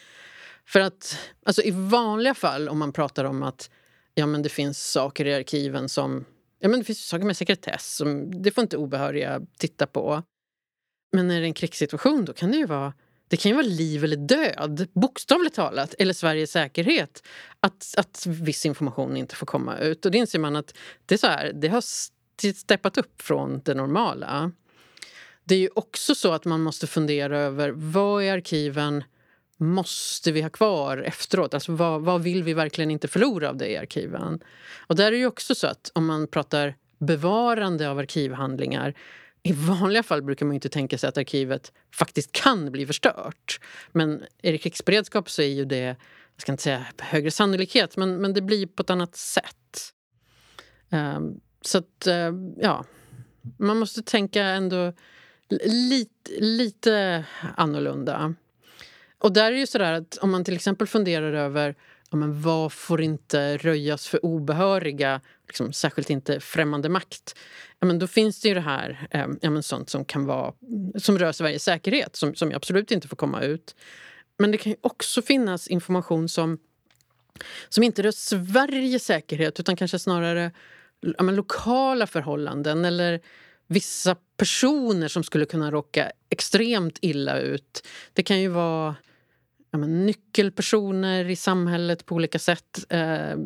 För 0.68 0.80
att 0.80 1.18
alltså, 1.46 1.62
i 1.62 1.70
vanliga 1.70 2.35
fall 2.35 2.68
om 2.68 2.78
man 2.78 2.92
pratar 2.92 3.25
om 3.25 3.42
att 3.42 3.70
ja, 4.14 4.26
men 4.26 4.42
det 4.42 4.49
finns 4.49 4.90
saker 4.90 5.26
i 5.26 5.35
arkiven 5.35 5.88
som 5.88 6.25
ja, 6.58 6.68
men 6.68 6.78
det 6.78 6.85
finns 6.85 7.06
saker 7.06 7.25
med 7.25 7.37
sekretess 7.37 7.96
som 7.96 8.42
det 8.42 8.50
får 8.50 8.62
inte 8.62 8.76
obehöriga 8.76 9.40
titta 9.58 9.87
på. 9.87 10.23
Men 11.12 11.28
när 11.28 11.35
det 11.35 11.40
är 11.40 11.46
en 11.46 11.54
krigssituation 11.54 12.25
då 12.25 12.32
kan 12.32 12.50
det 12.50 12.56
ju 12.56 12.66
vara 12.66 12.92
det 13.28 13.37
kan 13.37 13.50
ju 13.50 13.56
vara 13.56 13.66
liv 13.66 14.04
eller 14.04 14.16
död, 14.16 14.88
bokstavligt 14.92 15.54
talat, 15.54 15.94
eller 15.99 16.12
Sveriges 16.12 16.50
säkerhet 16.50 17.23
att, 17.61 17.94
att 17.96 18.26
viss 18.26 18.66
information 18.66 19.16
inte 19.16 19.37
får 19.37 19.46
komma 19.46 19.78
ut. 19.78 20.04
Och 20.04 20.11
det 20.11 20.18
inser 20.18 20.38
man 20.38 20.56
att 20.56 20.75
det, 21.06 21.14
är 21.14 21.18
så 21.18 21.26
här, 21.26 21.52
det 21.54 21.68
har 21.68 21.85
steppat 22.54 22.99
upp 22.99 23.23
från 23.23 23.61
det 23.64 23.75
normala. 23.75 24.52
Det 25.44 25.54
är 25.54 25.58
ju 25.58 25.68
också 25.75 26.14
så 26.14 26.32
att 26.32 26.44
man 26.44 26.62
måste 26.62 26.87
fundera 26.87 27.38
över 27.38 27.70
vad 27.70 28.25
i 28.25 28.28
arkiven 28.28 29.04
måste 29.57 30.33
vi 30.33 30.43
ha 30.43 30.51
kvar 30.51 30.99
efteråt? 30.99 31.55
Alltså 31.55 31.73
vad, 31.73 32.03
vad 32.03 32.23
vill 32.23 32.43
vi 32.43 32.55
verkligen 32.55 32.91
inte 32.91 33.09
förlora 33.09 33.49
av 33.49 33.57
det 33.57 33.71
i 33.71 33.77
arkiven? 33.77 34.41
Och 34.87 34.97
där 34.97 35.13
är 35.13 35.17
ju 35.17 35.27
också 35.27 35.55
så 35.55 35.67
att 35.67 35.91
om 35.95 36.07
man 36.07 36.27
pratar 36.27 36.75
bevarande 36.99 37.91
av 37.91 37.99
arkivhandlingar 37.99 38.95
i 39.43 39.53
vanliga 39.53 40.03
fall 40.03 40.23
brukar 40.23 40.47
man 40.47 40.55
inte 40.55 40.69
tänka 40.69 40.99
sig 40.99 41.09
att 41.09 41.19
arkivet 41.19 41.73
faktiskt 41.95 42.33
kan 42.33 42.73
bli 42.73 42.87
förstört. 42.87 43.61
Men 43.93 44.25
är 44.43 44.53
det 44.53 44.59
krigsberedskap 44.59 45.31
så 45.31 45.43
är 45.43 45.47
ju 45.47 45.65
det, 45.65 45.85
jag 46.35 46.41
ska 46.41 46.53
inte 46.53 46.63
säga 46.63 46.87
högre 46.99 47.31
sannolikhet, 47.31 47.97
men, 47.97 48.17
men 48.17 48.35
det 48.35 48.43
blir 48.43 48.67
på 48.67 48.83
ett 48.83 48.91
annat 48.91 49.17
sätt. 49.17 49.93
Um, 50.91 51.41
så 51.61 51.79
att, 51.79 52.07
uh, 52.07 52.33
ja, 52.57 52.85
man 53.59 53.79
måste 53.79 54.03
tänka 54.03 54.43
ändå 54.43 54.93
lite, 55.65 56.31
lite 56.41 57.25
annorlunda. 57.57 58.35
Och 59.18 59.32
där 59.32 59.46
är 59.46 59.52
det 59.52 59.58
ju 59.58 59.66
sådär 59.66 59.92
att 59.92 60.16
om 60.16 60.30
man 60.30 60.44
till 60.44 60.54
exempel 60.54 60.87
funderar 60.87 61.32
över 61.32 61.75
ja, 62.11 62.16
men 62.16 62.42
vad 62.42 62.73
får 62.73 63.00
inte 63.00 63.56
röjas 63.56 64.08
för 64.08 64.25
obehöriga, 64.25 65.20
liksom, 65.46 65.73
särskilt 65.73 66.11
inte 66.11 66.40
främmande 66.40 66.88
makt. 66.88 67.37
Ja, 67.78 67.87
men 67.87 67.99
då 67.99 68.06
finns 68.06 68.40
det 68.40 68.49
ju 68.49 68.54
det 68.54 68.61
här, 68.61 69.08
eh, 69.11 69.26
ja, 69.40 69.50
men 69.50 69.62
sånt 69.62 69.90
som 69.90 70.04
kan 70.04 70.26
vara 70.26 70.52
som 70.96 71.18
rör 71.18 71.32
Sveriges 71.32 71.64
säkerhet, 71.64 72.16
som, 72.16 72.35
som 72.35 72.52
absolut 72.54 72.90
inte 72.90 73.08
får 73.08 73.16
komma 73.16 73.42
ut. 73.42 73.75
Men 74.38 74.50
det 74.50 74.58
kan 74.58 74.75
också 74.80 75.23
finnas 75.23 75.68
information 75.68 76.28
som, 76.28 76.58
som 77.68 77.85
inte 77.85 78.02
rör 78.02 78.11
Sveriges 78.11 79.04
säkerhet 79.04 79.61
utan 79.61 79.76
kanske 79.76 79.99
snarare 79.99 80.50
ja, 81.00 81.23
men 81.23 81.35
lokala 81.35 82.06
förhållanden 82.06 82.85
eller 82.85 83.20
vissa 83.66 84.16
personer 84.37 85.08
som 85.08 85.25
skulle 85.25 85.44
kunna 85.44 85.70
råka 85.70 86.12
extremt 86.30 86.99
illa 87.02 87.38
ut. 87.38 87.87
Det 88.12 88.23
kan 88.23 88.40
ju 88.40 88.49
vara 88.49 88.94
ja, 89.76 89.80
men, 89.80 90.06
nyckelpersoner 90.06 91.30
i 91.30 91.37
samhället 91.37 92.06
på 92.06 92.14
olika 92.14 92.38
sätt. 92.38 92.85
Eh, 92.88 93.37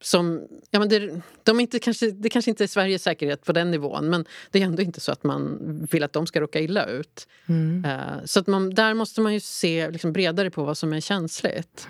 som, 0.00 0.48
ja, 0.70 0.78
men 0.78 0.88
det, 0.88 1.20
de 1.42 1.60
inte, 1.60 1.78
kanske, 1.78 2.10
det 2.10 2.28
kanske 2.28 2.50
inte 2.50 2.64
är 2.64 2.68
Sveriges 2.68 3.02
säkerhet 3.02 3.44
på 3.44 3.52
den 3.52 3.70
nivån 3.70 4.10
men 4.10 4.24
det 4.50 4.62
är 4.62 4.64
ändå 4.64 4.82
inte 4.82 5.00
så 5.00 5.12
att 5.12 5.24
man 5.24 5.58
vill 5.90 6.02
att 6.02 6.12
de 6.12 6.26
ska 6.26 6.40
råka 6.40 6.60
illa 6.60 6.86
ut. 6.86 7.28
Mm. 7.46 7.84
Eh, 7.84 8.24
så 8.24 8.40
att 8.40 8.46
man, 8.46 8.70
där 8.70 8.94
måste 8.94 9.20
man 9.20 9.34
ju 9.34 9.40
se 9.40 9.90
liksom, 9.90 10.12
bredare 10.12 10.50
på 10.50 10.64
vad 10.64 10.78
som 10.78 10.92
är 10.92 11.00
känsligt. 11.00 11.88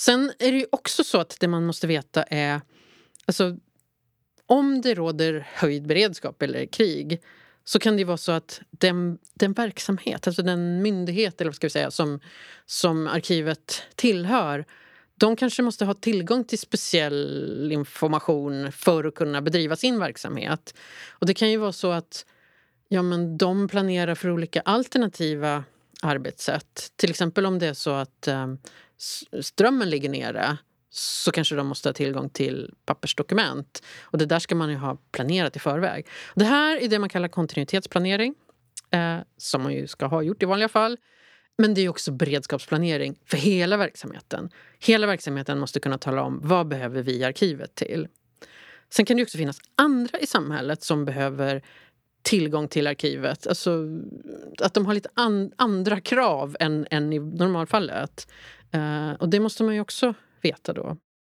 Sen 0.00 0.32
är 0.38 0.52
det 0.52 0.58
ju 0.58 0.66
också 0.72 1.04
så 1.04 1.20
att 1.20 1.36
det 1.40 1.48
man 1.48 1.66
måste 1.66 1.86
veta 1.86 2.22
är... 2.22 2.60
Alltså, 3.24 3.56
om 4.46 4.80
det 4.80 4.94
råder 4.94 5.48
höjd 5.54 5.86
beredskap 5.86 6.42
eller 6.42 6.66
krig 6.66 7.20
så 7.64 7.78
kan 7.78 7.96
det 7.96 8.04
vara 8.04 8.16
så 8.16 8.32
att 8.32 8.60
den, 8.70 9.18
den 9.34 9.52
verksamhet, 9.52 10.26
alltså 10.26 10.42
den 10.42 10.82
myndighet 10.82 11.40
eller 11.40 11.50
vad 11.50 11.56
ska 11.56 11.66
vi 11.66 11.70
säga, 11.70 11.90
som, 11.90 12.20
som 12.66 13.06
arkivet 13.06 13.82
tillhör 13.94 14.64
de 15.22 15.36
kanske 15.36 15.62
måste 15.62 15.84
ha 15.84 15.94
tillgång 15.94 16.44
till 16.44 16.58
speciell 16.58 17.72
information 17.72 18.72
för 18.72 19.04
att 19.04 19.14
kunna 19.14 19.42
bedriva 19.42 19.76
sin 19.76 19.98
verksamhet. 19.98 20.74
Och 21.10 21.26
Det 21.26 21.34
kan 21.34 21.50
ju 21.50 21.56
vara 21.56 21.72
så 21.72 21.90
att 21.90 22.26
ja, 22.88 23.02
men 23.02 23.38
de 23.38 23.68
planerar 23.68 24.14
för 24.14 24.30
olika 24.30 24.60
alternativa 24.60 25.64
arbetssätt. 26.02 26.92
Till 26.96 27.10
exempel 27.10 27.46
om 27.46 27.58
det 27.58 27.66
är 27.66 27.74
så 27.74 27.90
att 27.90 28.28
eh, 28.28 28.46
strömmen 29.40 29.90
ligger 29.90 30.08
nere 30.08 30.58
så 30.94 31.32
kanske 31.32 31.54
de 31.54 31.66
måste 31.66 31.88
ha 31.88 31.94
tillgång 31.94 32.30
till 32.30 32.74
pappersdokument. 32.86 33.82
Och 34.00 34.18
Det 34.18 34.26
där 34.26 34.38
ska 34.38 34.54
man 34.54 34.70
ju 34.70 34.76
ha 34.76 34.96
planerat 35.12 35.56
i 35.56 35.58
förväg. 35.58 36.06
Det 36.34 36.44
här 36.44 36.76
är 36.76 36.88
det 36.88 36.98
man 36.98 37.08
kallar 37.08 37.28
kontinuitetsplanering 37.28 38.34
eh, 38.90 39.18
som 39.36 39.62
man 39.62 39.72
ju 39.72 39.86
ska 39.86 40.06
ha 40.06 40.22
gjort 40.22 40.42
i 40.42 40.46
vanliga 40.46 40.68
fall. 40.68 40.98
Men 41.58 41.74
det 41.74 41.80
är 41.80 41.88
också 41.88 42.12
beredskapsplanering 42.12 43.18
för 43.26 43.36
hela 43.36 43.76
verksamheten. 43.76 44.50
Hela 44.78 45.06
verksamheten 45.06 45.58
måste 45.58 45.80
kunna 45.80 45.98
tala 45.98 46.22
om 46.22 46.40
vad 46.42 46.68
behöver 46.68 47.02
vi 47.02 47.24
arkivet 47.24 47.74
till. 47.74 48.08
Sen 48.90 49.04
kan 49.06 49.16
det 49.16 49.22
också 49.22 49.38
finnas 49.38 49.58
andra 49.76 50.18
i 50.18 50.26
samhället 50.26 50.82
som 50.82 51.04
behöver 51.04 51.62
tillgång 52.22 52.68
till 52.68 52.86
arkivet. 52.86 53.46
Alltså 53.46 53.88
att 54.58 54.74
de 54.74 54.86
har 54.86 54.94
lite 54.94 55.08
an 55.14 55.52
andra 55.56 56.00
krav 56.00 56.56
än, 56.60 56.86
än 56.90 57.12
i 57.12 57.18
normalfallet. 57.18 58.28
Uh, 58.74 59.12
och 59.12 59.28
det 59.28 59.40
måste 59.40 59.64
man 59.64 59.74
ju 59.74 59.80
också 59.80 60.14
veta 60.42 60.72
då. 60.72 60.96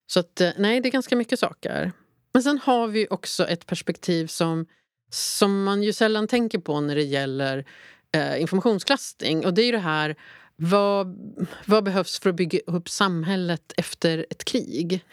Så 0.07 0.21
att, 0.21 0.41
eh, 0.41 0.51
nej, 0.59 0.81
det 0.81 0.88
är 0.88 0.91
ganska 0.91 1.17
mycket 1.17 1.38
saker. 1.38 1.93
Men 2.33 2.43
sen 2.43 2.59
har 2.59 2.88
vi 2.88 3.07
också 3.11 3.49
ett 3.49 3.67
perspektiv 3.67 4.27
som, 4.27 4.67
som 5.11 5.65
man 5.65 5.83
ju 5.83 5.93
sällan 5.93 6.29
tänker 6.29 6.59
på 6.59 6.81
när 6.81 6.95
det 6.95 7.03
gäller 7.03 7.65
eh, 8.12 8.41
informationsklassning. 8.41 9.47
Och 9.47 9.55
det 9.55 9.62
är 9.62 9.67
ju 9.67 9.73
det 9.73 9.79
här 9.79 10.17
vad, 10.57 11.19
vad 11.67 11.85
behövs 11.85 12.21
för 12.21 12.31
att 12.31 12.37
bygga 12.37 12.59
upp 12.67 12.88
samhället 12.88 13.73
efter 13.77 14.27
ett 14.31 14.45
krig? 14.45 15.05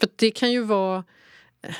För 0.00 0.08
det 0.16 0.30
kan 0.30 0.52
ju 0.52 0.62
vara 0.62 1.04
eh, 1.62 1.74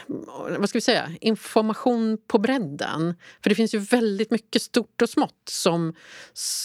vad 0.58 0.68
ska 0.68 0.76
vi 0.76 0.82
säga, 0.82 1.10
information 1.20 2.18
på 2.26 2.38
bredden. 2.38 3.14
För 3.42 3.50
det 3.50 3.54
finns 3.54 3.74
ju 3.74 3.78
väldigt 3.78 4.30
mycket 4.30 4.62
stort 4.62 5.02
och 5.02 5.08
smått 5.08 5.48
som, 5.50 5.94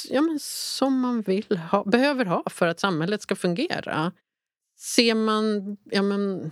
ja, 0.10 0.22
men, 0.22 0.40
som 0.42 1.00
man 1.00 1.22
vill 1.22 1.58
ha, 1.72 1.84
behöver 1.84 2.26
ha 2.26 2.44
för 2.50 2.68
att 2.68 2.80
samhället 2.80 3.22
ska 3.22 3.36
fungera. 3.36 4.12
Ser 4.82 5.16
man 5.16 5.78
ja, 5.84 6.02
men, 6.02 6.52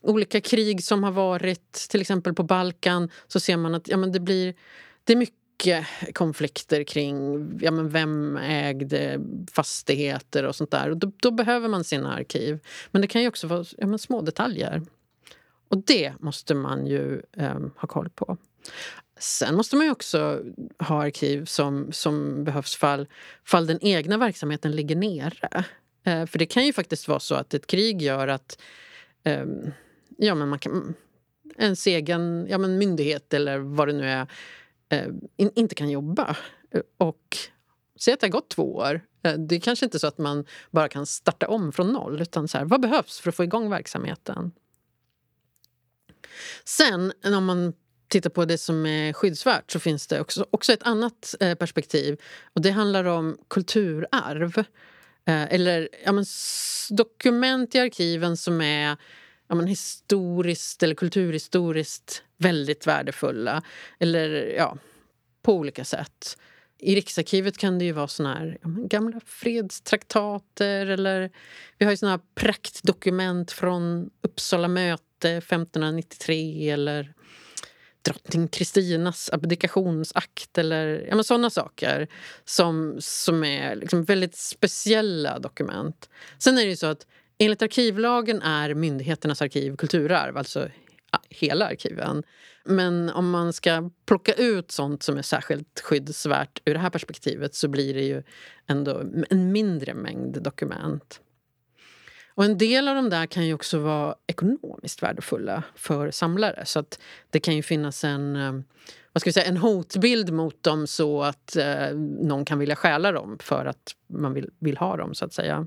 olika 0.00 0.40
krig 0.40 0.84
som 0.84 1.04
har 1.04 1.12
varit, 1.12 1.72
till 1.72 2.00
exempel 2.00 2.34
på 2.34 2.42
Balkan 2.42 3.10
så 3.28 3.40
ser 3.40 3.56
man 3.56 3.74
att 3.74 3.88
ja, 3.88 3.96
men 3.96 4.12
det 4.12 4.20
blir 4.20 4.54
det 5.04 5.12
är 5.12 5.16
mycket 5.16 5.86
konflikter 6.14 6.84
kring 6.84 7.48
ja, 7.60 7.70
men 7.70 7.88
vem 7.88 8.36
ägde 8.36 9.20
fastigheter 9.52 10.44
och 10.44 10.56
sånt 10.56 10.70
där. 10.70 10.90
Och 10.90 10.96
då, 10.96 11.12
då, 11.16 11.30
behöver 11.30 11.68
man 11.68 11.84
sina 11.84 12.14
arkiv. 12.14 12.58
Men 12.90 13.02
det 13.02 13.08
kan 13.08 13.22
ju 13.22 13.28
också 13.28 13.46
vara 13.46 13.64
ja, 13.78 13.86
men 13.86 13.98
små 13.98 14.20
detaljer. 14.20 14.82
Och 15.68 15.78
det 15.78 16.12
måste 16.20 16.54
man 16.54 16.86
ju 16.86 17.22
eh, 17.36 17.58
ha 17.76 17.88
koll 17.88 18.10
på. 18.10 18.36
Sen 19.18 19.54
måste 19.54 19.76
man 19.76 19.86
ju 19.86 19.92
också 19.92 20.42
ha 20.78 21.02
arkiv 21.02 21.44
som, 21.44 21.92
som 21.92 22.44
behövs 22.44 22.76
fall, 22.76 23.08
fall 23.44 23.66
den 23.66 23.78
egna 23.84 24.18
verksamheten 24.18 24.72
ligger 24.72 24.96
nere. 24.96 25.64
Eh, 26.04 26.26
för 26.26 26.38
det 26.38 26.46
kan 26.46 26.66
ju 26.66 26.72
faktiskt 26.72 27.08
vara 27.08 27.20
så 27.20 27.34
att 27.34 27.54
ett 27.54 27.66
krig 27.66 28.02
gör 28.02 28.28
att 28.28 28.58
eh, 29.24 29.44
ja, 30.18 30.34
men 30.34 30.48
man 30.48 30.58
kan, 30.58 30.94
ens 31.58 31.86
egen 31.86 32.46
ja, 32.50 32.58
men 32.58 32.78
myndighet 32.78 33.34
eller 33.34 33.58
vad 33.58 33.88
det 33.88 33.92
nu 33.92 34.08
är 34.08 34.26
eh, 34.88 35.08
in, 35.36 35.50
inte 35.54 35.74
kan 35.74 35.90
jobba. 35.90 36.36
Eh, 36.70 36.80
och 36.98 37.36
Säg 38.00 38.14
att 38.14 38.20
det 38.20 38.26
har 38.26 38.32
gått 38.32 38.50
två 38.50 38.74
år. 38.74 39.00
Eh, 39.22 39.34
det 39.34 39.54
är 39.54 39.60
kanske 39.60 39.84
inte 39.84 39.98
så 39.98 40.06
att 40.06 40.18
man 40.18 40.44
bara 40.70 40.88
kan 40.88 41.06
starta 41.06 41.48
om 41.48 41.72
från 41.72 41.92
noll. 41.92 42.22
Utan 42.22 42.48
så 42.48 42.58
här, 42.58 42.64
vad 42.64 42.80
behövs 42.80 43.20
för 43.20 43.28
att 43.28 43.36
få 43.36 43.44
igång 43.44 43.70
verksamheten? 43.70 44.52
Sen 46.64 47.12
om 47.24 47.44
man 47.44 47.72
tittar 48.08 48.30
på 48.30 48.44
det 48.44 48.58
som 48.58 48.86
är 48.86 49.12
skyddsvärt 49.12 49.70
så 49.70 49.80
finns 49.80 50.06
det 50.06 50.20
också, 50.20 50.46
också 50.50 50.72
ett 50.72 50.82
annat 50.82 51.34
eh, 51.40 51.54
perspektiv. 51.54 52.20
Och 52.52 52.60
Det 52.60 52.70
handlar 52.70 53.04
om 53.04 53.38
kulturarv. 53.48 54.64
Eh, 55.26 55.54
eller 55.54 55.88
ja, 56.04 56.12
men, 56.12 56.24
dokument 56.90 57.74
i 57.74 57.78
arkiven 57.78 58.36
som 58.36 58.60
är 58.60 58.96
ja, 59.48 59.54
men, 59.54 59.66
historiskt 59.66 60.82
eller 60.82 60.94
kulturhistoriskt 60.94 62.22
väldigt 62.36 62.86
värdefulla. 62.86 63.62
Eller 63.98 64.54
ja, 64.56 64.78
på 65.42 65.54
olika 65.54 65.84
sätt. 65.84 66.38
I 66.78 66.94
Riksarkivet 66.96 67.58
kan 67.58 67.78
det 67.78 67.84
ju 67.84 67.92
vara 67.92 68.08
såna 68.08 68.34
här 68.34 68.58
ja, 68.62 68.68
gamla 68.68 69.20
fredstraktater 69.26 70.86
eller 70.86 71.30
vi 71.78 71.84
har 71.84 71.92
ju 71.92 71.96
såna 71.96 72.12
här 72.12 72.20
praktdokument 72.34 73.52
från 73.52 74.10
Uppsala 74.22 74.68
möte 74.68 75.30
1593 75.30 76.70
eller 76.70 77.14
drottning 78.04 78.48
Kristinas 78.48 79.30
abdikationsakt 79.32 80.58
eller 80.58 81.06
ja, 81.08 81.14
men 81.14 81.24
såna 81.24 81.50
saker 81.50 82.08
som, 82.44 82.96
som 82.98 83.44
är 83.44 83.76
liksom 83.76 84.04
väldigt 84.04 84.36
speciella 84.36 85.38
dokument. 85.38 86.08
Sen 86.38 86.58
är 86.58 86.62
det 86.62 86.70
ju 86.70 86.76
så 86.76 86.86
att 86.86 87.06
Enligt 87.38 87.62
arkivlagen 87.62 88.42
är 88.42 88.74
myndigheternas 88.74 89.42
arkiv 89.42 89.76
kulturarv, 89.76 90.36
alltså 90.36 90.68
hela 91.28 91.66
arkiven. 91.66 92.22
Men 92.64 93.10
om 93.10 93.30
man 93.30 93.52
ska 93.52 93.90
plocka 94.06 94.32
ut 94.32 94.70
sånt 94.70 95.02
som 95.02 95.18
är 95.18 95.22
särskilt 95.22 95.80
skyddsvärt 95.80 96.62
ur 96.64 96.74
det 96.74 96.80
här 96.80 96.90
perspektivet 96.90 97.54
så 97.54 97.68
blir 97.68 97.94
det 97.94 98.02
ju 98.02 98.22
ändå 98.66 99.02
en 99.30 99.52
mindre 99.52 99.94
mängd 99.94 100.42
dokument. 100.42 101.20
Och 102.34 102.44
en 102.44 102.58
del 102.58 102.88
av 102.88 102.94
de 102.94 103.10
där 103.10 103.26
kan 103.26 103.46
ju 103.46 103.54
också 103.54 103.78
vara 103.78 104.14
ekonomiskt 104.26 105.02
värdefulla 105.02 105.62
för 105.74 106.10
samlare. 106.10 106.66
Så 106.66 106.78
att 106.78 106.98
det 107.30 107.40
kan 107.40 107.56
ju 107.56 107.62
finnas 107.62 108.04
en, 108.04 108.36
eh, 108.36 108.52
vad 109.12 109.20
ska 109.20 109.28
vi 109.28 109.32
säga, 109.32 109.46
en 109.46 109.56
hotbild 109.56 110.32
mot 110.32 110.62
dem 110.62 110.86
så 110.86 111.22
att 111.22 111.56
eh, 111.56 111.90
någon 112.20 112.44
kan 112.44 112.58
vilja 112.58 112.76
stjäla 112.76 113.12
dem 113.12 113.38
för 113.40 113.66
att 113.66 113.94
man 114.06 114.34
vill, 114.34 114.50
vill 114.58 114.76
ha 114.76 114.96
dem, 114.96 115.14
så 115.14 115.24
att 115.24 115.32
säga. 115.32 115.66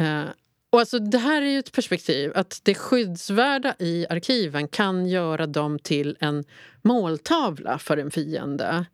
Eh, 0.00 0.24
och 0.70 0.80
alltså, 0.80 0.98
det 0.98 1.18
här 1.18 1.42
är 1.42 1.46
ju 1.46 1.58
ett 1.58 1.72
perspektiv, 1.72 2.32
att 2.34 2.60
det 2.62 2.74
skyddsvärda 2.74 3.74
i 3.78 4.06
arkiven 4.10 4.68
kan 4.68 5.06
göra 5.06 5.46
dem 5.46 5.78
till 5.78 6.16
en 6.20 6.44
måltavla 6.82 7.78
för 7.78 7.96
en 7.96 8.10
fiende. 8.10 8.86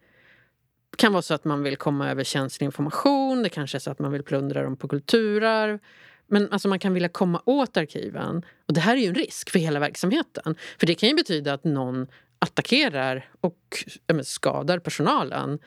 Det 0.90 0.96
kan 0.96 1.12
vara 1.12 1.22
så 1.22 1.34
att 1.34 1.44
man 1.44 1.62
vill 1.62 1.76
komma 1.76 2.10
över 2.10 2.24
känslig 2.24 2.64
information, 2.64 3.42
det 3.42 3.48
kanske 3.48 3.78
är 3.78 3.80
så 3.80 3.90
att 3.90 3.98
man 3.98 4.12
vill 4.12 4.22
plundra 4.22 4.62
dem 4.62 4.76
på 4.76 4.88
kulturarv. 4.88 5.78
Men 6.26 6.52
alltså 6.52 6.68
man 6.68 6.78
kan 6.78 6.94
vilja 6.94 7.08
komma 7.08 7.42
åt 7.44 7.76
arkiven. 7.76 8.42
Och 8.66 8.74
det 8.74 8.80
här 8.80 8.96
är 8.96 9.00
ju 9.00 9.06
en 9.08 9.14
risk 9.14 9.50
för 9.50 9.58
hela 9.58 9.80
verksamheten. 9.80 10.54
För 10.78 10.86
det 10.86 10.94
kan 10.94 11.08
ju 11.08 11.14
betyda 11.14 11.52
att 11.52 11.64
någon 11.64 12.06
attackerar 12.38 13.28
och 13.40 13.84
menar, 14.06 14.22
skadar 14.22 14.78
personalen 14.78 15.58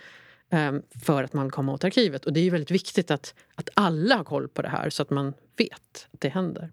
eh, 0.51 0.71
för 1.05 1.23
att 1.23 1.33
man 1.33 1.45
vill 1.45 1.51
komma 1.51 1.73
åt 1.73 1.83
arkivet. 1.83 2.25
Och 2.25 2.33
det 2.33 2.39
är 2.39 2.43
ju 2.43 2.49
väldigt 2.49 2.71
viktigt 2.71 3.11
att, 3.11 3.35
att 3.55 3.69
alla 3.73 4.15
har 4.15 4.23
koll 4.23 4.47
på 4.47 4.61
det 4.61 4.69
här 4.69 4.89
så 4.89 5.01
att 5.01 5.09
man 5.09 5.33
vet 5.57 6.07
att 6.11 6.21
det 6.21 6.29
händer. 6.29 6.71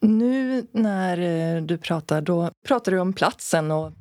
Nu 0.00 0.66
när 0.72 1.18
eh, 1.56 1.62
du 1.62 1.78
pratar, 1.78 2.20
då 2.20 2.50
pratar 2.66 2.92
du 2.92 2.98
om 2.98 3.12
platsen 3.12 3.70
och, 3.70 3.92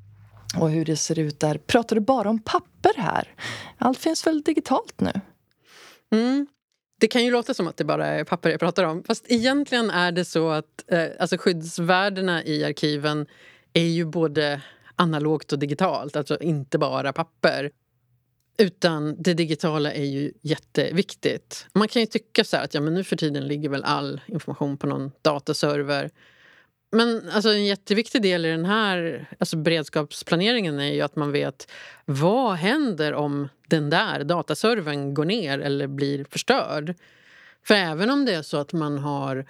och 0.59 0.69
hur 0.69 0.85
det 0.85 0.95
ser 0.95 1.19
ut 1.19 1.39
där. 1.39 1.57
Pratar 1.57 1.95
du 1.95 2.01
bara 2.01 2.29
om 2.29 2.39
papper 2.39 2.91
här? 2.97 3.35
Allt 3.77 3.99
finns 3.99 4.27
väl 4.27 4.41
digitalt 4.41 5.01
nu? 5.01 5.11
Mm. 6.11 6.47
Det 6.99 7.07
kan 7.07 7.25
ju 7.25 7.31
låta 7.31 7.53
som 7.53 7.67
att 7.67 7.77
det 7.77 7.83
bara 7.83 8.07
är 8.07 8.23
papper 8.23 8.49
jag 8.49 8.59
pratar 8.59 8.83
om. 8.83 9.03
Fast 9.03 9.25
egentligen 9.27 9.89
är 9.89 10.11
det 10.11 10.25
så 10.25 10.49
att 10.49 10.83
eh, 10.87 11.05
alltså 11.19 11.37
skyddsvärdena 11.37 12.43
i 12.43 12.63
arkiven 12.63 13.25
är 13.73 13.87
ju 13.87 14.05
både 14.05 14.61
analogt 14.95 15.53
och 15.53 15.59
digitalt, 15.59 16.15
alltså 16.15 16.41
inte 16.41 16.77
bara 16.77 17.13
papper. 17.13 17.71
Utan 18.57 19.15
det 19.21 19.33
digitala 19.33 19.93
är 19.93 20.05
ju 20.05 20.31
jätteviktigt. 20.41 21.67
Man 21.73 21.87
kan 21.87 22.01
ju 22.01 22.05
tycka 22.05 22.43
så 22.43 22.57
att 22.57 22.73
ja, 22.73 22.81
men 22.81 22.93
nu 22.93 23.03
för 23.03 23.15
tiden 23.15 23.47
ligger 23.47 23.69
väl 23.69 23.83
all 23.83 24.21
information 24.27 24.77
på 24.77 24.87
någon 24.87 25.11
dataserver. 25.21 26.11
Men 26.95 27.29
alltså, 27.29 27.49
en 27.49 27.65
jätteviktig 27.65 28.21
del 28.21 28.45
i 28.45 28.49
den 28.49 28.65
här 28.65 29.27
alltså, 29.39 29.57
beredskapsplaneringen 29.57 30.79
är 30.79 30.93
ju 30.93 31.01
att 31.01 31.15
man 31.15 31.31
vet 31.31 31.71
vad 32.05 32.55
händer 32.55 33.13
om 33.13 33.47
den 33.69 33.89
där 33.89 34.23
dataservern 34.23 35.13
går 35.13 35.25
ner 35.25 35.59
eller 35.59 35.87
blir 35.87 36.25
förstörd. 36.29 36.95
För 37.63 37.75
även 37.75 38.09
om 38.09 38.25
det 38.25 38.33
är 38.33 38.41
så 38.41 38.57
att 38.57 38.73
man 38.73 38.97
har 38.97 39.45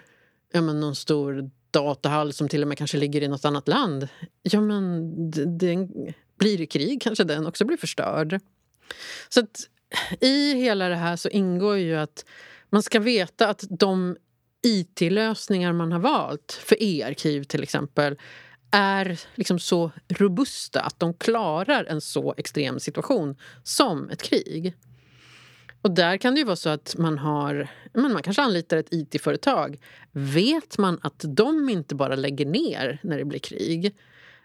ja, 0.51 0.61
men 0.61 0.79
någon 0.79 0.95
stor 0.95 1.49
datahall 1.71 2.33
som 2.33 2.49
till 2.49 2.61
och 2.61 2.67
med 2.67 2.77
kanske 2.77 2.97
ligger 2.97 3.23
i 3.23 3.27
något 3.27 3.45
annat 3.45 3.67
land. 3.67 4.07
Ja, 4.41 4.61
men 4.61 5.11
den 5.57 5.89
blir 6.39 6.57
det 6.57 6.65
krig 6.65 7.01
kanske 7.01 7.23
den 7.23 7.47
också 7.47 7.65
blir 7.65 7.77
förstörd. 7.77 8.39
Så 9.29 9.39
att 9.39 9.69
i 10.21 10.53
hela 10.53 10.89
det 10.89 10.95
här 10.95 11.15
så 11.15 11.29
ingår 11.29 11.77
ju 11.77 11.95
att 11.95 12.25
man 12.69 12.83
ska 12.83 12.99
veta 12.99 13.47
att 13.47 13.63
de 13.69 14.17
IT-lösningar 14.65 15.73
man 15.73 15.91
har 15.91 15.99
valt 15.99 16.59
för 16.65 16.83
e-arkiv 16.83 17.43
till 17.43 17.63
exempel 17.63 18.15
är 18.71 19.19
liksom 19.35 19.59
så 19.59 19.91
robusta 20.07 20.81
att 20.81 20.99
de 20.99 21.13
klarar 21.13 21.85
en 21.85 22.01
så 22.01 22.33
extrem 22.37 22.79
situation 22.79 23.35
som 23.63 24.09
ett 24.09 24.21
krig. 24.21 24.73
Och 25.81 25.91
där 25.91 26.17
kan 26.17 26.33
det 26.33 26.39
ju 26.39 26.45
vara 26.45 26.55
så 26.55 26.69
att 26.69 26.95
man 26.97 27.17
har 27.17 27.67
men 27.93 28.13
man 28.13 28.23
kanske 28.23 28.41
anlitar 28.41 28.77
ett 28.77 28.93
IT-företag. 28.93 29.79
Vet 30.11 30.77
man 30.77 30.99
att 31.01 31.25
de 31.27 31.69
inte 31.69 31.95
bara 31.95 32.15
lägger 32.15 32.45
ner 32.45 32.99
när 33.03 33.17
det 33.17 33.25
blir 33.25 33.39
krig? 33.39 33.95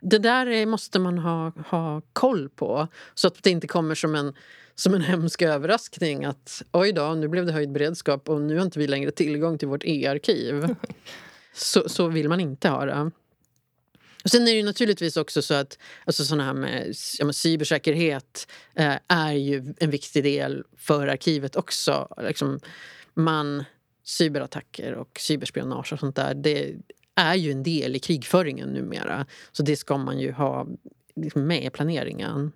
Det 0.00 0.18
där 0.18 0.66
måste 0.66 0.98
man 0.98 1.18
ha, 1.18 1.52
ha 1.66 2.02
koll 2.12 2.48
på 2.48 2.88
så 3.14 3.26
att 3.26 3.42
det 3.42 3.50
inte 3.50 3.66
kommer 3.66 3.94
som 3.94 4.14
en, 4.14 4.34
som 4.74 4.94
en 4.94 5.02
hemsk 5.02 5.42
överraskning 5.42 6.24
att 6.24 6.62
oj 6.72 6.92
då, 6.92 7.14
nu 7.14 7.28
blev 7.28 7.46
det 7.46 7.52
höjd 7.52 7.72
beredskap 7.72 8.28
och 8.28 8.40
nu 8.40 8.56
har 8.56 8.64
inte 8.64 8.78
vi 8.78 8.86
längre 8.86 9.10
tillgång 9.10 9.58
till 9.58 9.68
vårt 9.68 9.84
e-arkiv. 9.84 10.74
Så, 11.52 11.88
så 11.88 12.08
vill 12.08 12.28
man 12.28 12.40
inte 12.40 12.68
ha 12.68 12.84
det. 12.84 13.10
Och 14.24 14.30
sen 14.30 14.48
är 14.48 14.54
det 14.54 14.62
naturligtvis 14.62 15.16
också 15.16 15.42
så 15.42 15.54
att 15.54 15.78
alltså 16.04 16.24
såna 16.24 16.44
här 16.44 16.54
med, 16.54 16.94
ja, 17.18 17.24
med 17.24 17.36
cybersäkerhet 17.36 18.46
eh, 18.74 18.94
är 19.08 19.32
ju 19.32 19.74
en 19.78 19.90
viktig 19.90 20.24
del 20.24 20.64
för 20.76 21.06
arkivet 21.06 21.56
också. 21.56 22.08
Liksom, 22.22 22.60
man, 23.14 23.64
cyberattacker 24.04 24.94
och 24.94 25.18
cyberspionage 25.20 25.92
och 25.92 25.98
sånt 25.98 26.16
där 26.16 26.34
det 26.34 26.74
är 27.16 27.34
ju 27.34 27.52
en 27.52 27.62
del 27.62 27.96
i 27.96 27.98
krigföringen 27.98 28.68
numera. 28.68 29.26
Så 29.52 29.62
det 29.62 29.76
ska 29.76 29.96
man 29.96 30.18
ju 30.18 30.32
ha 30.32 30.66
liksom, 31.16 31.46
med 31.46 31.64
i 31.64 31.70
planeringen. 31.70 32.52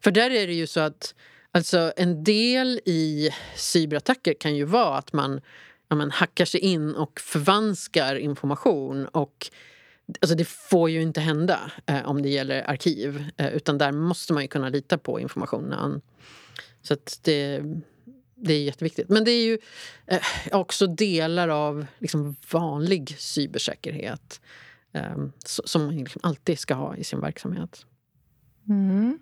För 0.00 0.10
där 0.10 0.30
är 0.30 0.46
det 0.46 0.54
ju 0.54 0.66
så 0.66 0.80
att 0.80 1.14
alltså, 1.52 1.92
en 1.96 2.24
del 2.24 2.80
i 2.84 3.30
cyberattacker 3.56 4.34
kan 4.40 4.56
ju 4.56 4.64
vara 4.64 4.98
att 4.98 5.12
man 5.12 5.40
ja, 5.88 5.96
man 5.96 6.10
hackar 6.10 6.44
sig 6.44 6.60
in 6.60 6.94
och 6.94 7.20
förvanskar 7.20 8.16
information 8.16 9.06
och 9.06 9.50
Alltså 10.20 10.36
det 10.36 10.48
får 10.48 10.90
ju 10.90 11.02
inte 11.02 11.20
hända 11.20 11.72
eh, 11.86 12.08
om 12.08 12.22
det 12.22 12.28
gäller 12.28 12.70
arkiv. 12.70 13.24
Eh, 13.36 13.48
utan 13.48 13.78
där 13.78 13.92
måste 13.92 14.32
man 14.32 14.42
ju 14.42 14.48
kunna 14.48 14.68
lita 14.68 14.98
på 14.98 15.20
informationen. 15.20 16.00
Så 16.82 16.96
det, 17.22 17.62
det 18.40 18.54
är 18.54 18.62
jätteviktigt. 18.62 19.08
Men 19.08 19.24
det 19.24 19.30
är 19.30 19.44
ju 19.44 19.58
eh, 20.06 20.20
också 20.52 20.86
delar 20.86 21.48
av 21.48 21.86
liksom, 21.98 22.36
vanlig 22.52 23.16
cybersäkerhet 23.18 24.40
eh, 24.92 25.16
som 25.44 25.84
man 25.84 25.96
liksom 25.96 26.20
alltid 26.24 26.58
ska 26.58 26.74
ha 26.74 26.96
i 26.96 27.04
sin 27.04 27.20
verksamhet. 27.20 27.86
Mm. 28.68 29.18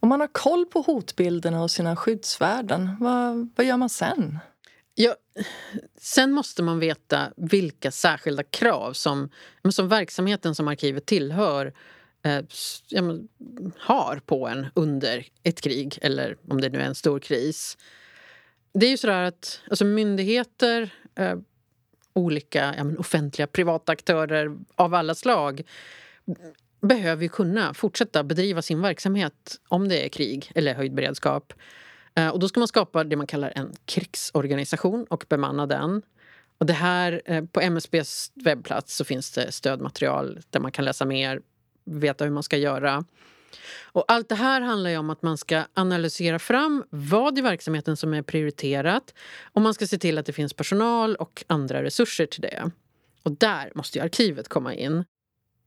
Om 0.00 0.08
man 0.08 0.20
har 0.20 0.28
koll 0.32 0.66
på 0.66 0.80
hotbilderna 0.80 1.62
och 1.62 1.70
sina 1.70 1.96
skyddsvärden, 1.96 2.96
vad, 3.00 3.48
vad 3.56 3.66
gör 3.66 3.76
man 3.76 3.88
sen? 3.88 4.38
Ja, 4.94 5.14
sen 5.98 6.32
måste 6.32 6.62
man 6.62 6.78
veta 6.78 7.32
vilka 7.36 7.90
särskilda 7.90 8.42
krav 8.42 8.92
som, 8.92 9.30
som 9.70 9.88
verksamheten 9.88 10.54
som 10.54 10.68
arkivet 10.68 11.06
tillhör 11.06 11.72
eh, 12.22 12.44
har 13.78 14.20
på 14.26 14.48
en 14.48 14.66
under 14.74 15.26
ett 15.42 15.60
krig 15.60 15.98
eller 16.02 16.36
om 16.48 16.60
det 16.60 16.68
nu 16.68 16.78
är 16.78 16.84
en 16.84 16.94
stor 16.94 17.18
kris. 17.18 17.78
Det 18.74 18.86
är 18.86 18.90
ju 18.90 18.96
sådär 18.96 19.22
att 19.22 19.60
alltså 19.70 19.84
myndigheter, 19.84 20.90
eh, 21.14 21.36
olika 22.12 22.74
ja, 22.76 22.84
offentliga 22.98 23.46
privata 23.46 23.92
aktörer 23.92 24.56
av 24.74 24.94
alla 24.94 25.14
slag 25.14 25.62
behöver 26.80 27.22
ju 27.22 27.28
kunna 27.28 27.74
fortsätta 27.74 28.24
bedriva 28.24 28.62
sin 28.62 28.82
verksamhet 28.82 29.60
om 29.68 29.88
det 29.88 30.04
är 30.04 30.08
krig 30.08 30.52
eller 30.54 30.74
höjd 30.74 30.94
beredskap. 30.94 31.52
Eh, 32.14 32.28
och 32.28 32.38
då 32.38 32.48
ska 32.48 32.60
man 32.60 32.68
skapa 32.68 33.04
det 33.04 33.16
man 33.16 33.26
kallar 33.26 33.52
en 33.56 33.72
krigsorganisation 33.84 35.06
och 35.10 35.24
bemanna 35.28 35.66
den. 35.66 36.02
Och 36.58 36.66
det 36.66 36.72
här, 36.72 37.22
eh, 37.24 37.44
på 37.44 37.60
MSBs 37.60 38.32
webbplats 38.34 38.96
så 38.96 39.04
finns 39.04 39.30
det 39.30 39.52
stödmaterial 39.52 40.40
där 40.50 40.60
man 40.60 40.72
kan 40.72 40.84
läsa 40.84 41.04
mer, 41.04 41.40
veta 41.84 42.24
hur 42.24 42.30
man 42.30 42.42
ska 42.42 42.56
göra. 42.56 43.04
Och 43.82 44.04
allt 44.08 44.28
det 44.28 44.34
här 44.34 44.60
handlar 44.60 44.90
ju 44.90 44.96
om 44.96 45.10
att 45.10 45.22
man 45.22 45.38
ska 45.38 45.64
analysera 45.74 46.38
fram 46.38 46.84
vad 46.90 47.38
i 47.38 47.40
verksamheten 47.40 47.96
som 47.96 48.14
är 48.14 48.22
prioriterat 48.22 49.14
och 49.52 49.62
man 49.62 49.74
ska 49.74 49.86
se 49.86 49.98
till 49.98 50.18
att 50.18 50.26
det 50.26 50.32
finns 50.32 50.52
personal 50.52 51.16
och 51.16 51.44
andra 51.46 51.82
resurser 51.82 52.26
till 52.26 52.40
det. 52.40 52.70
Och 53.22 53.32
där 53.32 53.72
måste 53.74 53.98
ju 53.98 54.04
arkivet 54.04 54.48
komma 54.48 54.74
in. 54.74 55.04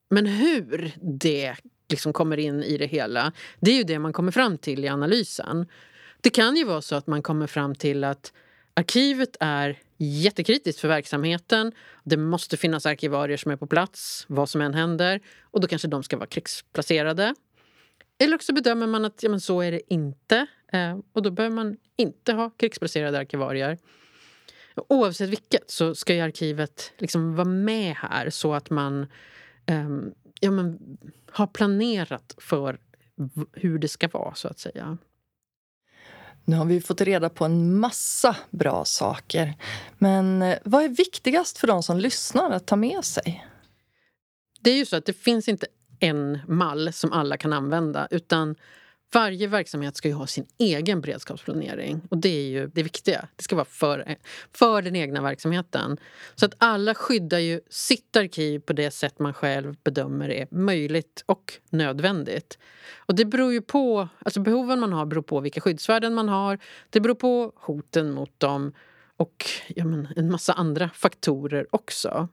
Men 0.09 0.25
hur 0.25 0.91
det 1.01 1.55
liksom 1.89 2.13
kommer 2.13 2.37
in 2.37 2.63
i 2.63 2.77
det 2.77 2.85
hela, 2.85 3.31
det 3.59 3.71
är 3.71 3.75
ju 3.75 3.83
det 3.83 3.99
man 3.99 4.13
kommer 4.13 4.31
fram 4.31 4.57
till 4.57 4.85
i 4.85 4.87
analysen. 4.87 5.67
Det 6.21 6.29
kan 6.29 6.55
ju 6.55 6.63
vara 6.63 6.81
så 6.81 6.95
att 6.95 7.07
man 7.07 7.21
kommer 7.21 7.47
fram 7.47 7.75
till 7.75 8.03
att 8.03 8.33
arkivet 8.73 9.37
är 9.39 9.79
jättekritiskt 9.97 10.81
för 10.81 10.87
verksamheten. 10.87 11.71
Det 12.03 12.17
måste 12.17 12.57
finnas 12.57 12.85
arkivarier 12.85 13.37
som 13.37 13.51
är 13.51 13.55
på 13.55 13.67
plats, 13.67 14.25
vad 14.27 14.49
som 14.49 14.61
än 14.61 14.73
händer. 14.73 15.19
Och 15.41 15.61
då 15.61 15.67
kanske 15.67 15.87
de 15.87 16.03
ska 16.03 16.17
vara 16.17 16.27
krigsplacerade. 16.27 17.35
Eller 18.19 18.35
också 18.35 18.53
bedömer 18.53 18.87
man 18.87 19.05
att 19.05 19.23
ja, 19.23 19.29
men 19.29 19.41
så 19.41 19.61
är 19.61 19.71
det 19.71 19.93
inte. 19.93 20.47
Eh, 20.71 20.97
och 21.13 21.21
då 21.21 21.31
behöver 21.31 21.55
man 21.55 21.77
inte 21.97 22.33
ha 22.33 22.49
krigsplacerade 22.49 23.17
arkivarier. 23.17 23.77
Oavsett 24.89 25.29
vilket 25.29 25.71
så 25.71 25.95
ska 25.95 26.13
ju 26.13 26.21
arkivet 26.21 26.93
liksom 26.97 27.35
vara 27.35 27.47
med 27.47 27.95
här 27.95 28.29
så 28.29 28.53
att 28.53 28.69
man 28.69 29.01
eh, 29.65 29.89
ja, 30.39 30.51
men, 30.51 30.97
har 31.31 31.47
planerat 31.47 32.35
för 32.37 32.79
hur 33.53 33.79
det 33.79 33.87
ska 33.87 34.07
vara, 34.07 34.35
så 34.35 34.47
att 34.47 34.59
säga. 34.59 34.97
Nu 36.45 36.55
har 36.55 36.65
vi 36.65 36.81
fått 36.81 37.01
reda 37.01 37.29
på 37.29 37.45
en 37.45 37.79
massa 37.79 38.35
bra 38.49 38.85
saker. 38.85 39.53
Men 39.97 40.41
eh, 40.41 40.57
vad 40.63 40.83
är 40.83 40.89
viktigast 40.89 41.57
för 41.57 41.67
de 41.67 41.83
som 41.83 41.97
lyssnar 41.97 42.51
att 42.51 42.67
ta 42.67 42.75
med 42.75 43.05
sig? 43.05 43.45
Det 44.61 44.69
är 44.69 44.77
ju 44.77 44.85
så 44.85 44.95
att 44.95 45.05
det 45.05 45.13
finns 45.13 45.47
inte 45.47 45.67
en 46.05 46.39
mall 46.47 46.93
som 46.93 47.11
alla 47.11 47.37
kan 47.37 47.53
använda. 47.53 48.07
Utan 48.11 48.55
varje 49.13 49.47
verksamhet 49.47 49.95
ska 49.95 50.07
ju 50.07 50.13
ha 50.13 50.27
sin 50.27 50.45
egen 50.57 51.01
beredskapsplanering. 51.01 52.01
Och 52.09 52.17
det 52.17 52.29
är 52.29 52.49
ju 52.49 52.67
det 52.67 52.83
viktiga. 52.83 53.27
Det 53.35 53.43
ska 53.43 53.55
vara 53.55 53.65
för, 53.65 54.15
för 54.53 54.81
den 54.81 54.95
egna 54.95 55.21
verksamheten. 55.21 55.97
Så 56.35 56.45
att 56.45 56.53
alla 56.57 56.95
skyddar 56.95 57.39
ju 57.39 57.61
sitt 57.69 58.15
arkiv 58.15 58.59
på 58.59 58.73
det 58.73 58.91
sätt 58.91 59.19
man 59.19 59.33
själv 59.33 59.75
bedömer 59.83 60.29
är 60.29 60.47
möjligt 60.51 61.23
och 61.25 61.53
nödvändigt. 61.69 62.57
Och 62.97 63.15
det 63.15 63.25
beror 63.25 63.53
ju 63.53 63.61
på, 63.61 64.07
alltså 64.19 64.39
behoven 64.39 64.79
man 64.79 64.93
har 64.93 65.05
beror 65.05 65.23
på 65.23 65.39
vilka 65.39 65.61
skyddsvärden 65.61 66.13
man 66.13 66.29
har. 66.29 66.59
Det 66.89 66.99
beror 66.99 67.15
på 67.15 67.51
hoten 67.55 68.11
mot 68.11 68.39
dem 68.39 68.73
och 69.17 69.45
ja, 69.67 69.85
men, 69.85 70.07
en 70.15 70.31
massa 70.31 70.53
andra 70.53 70.89
faktorer 70.89 71.67
också. 71.71 72.27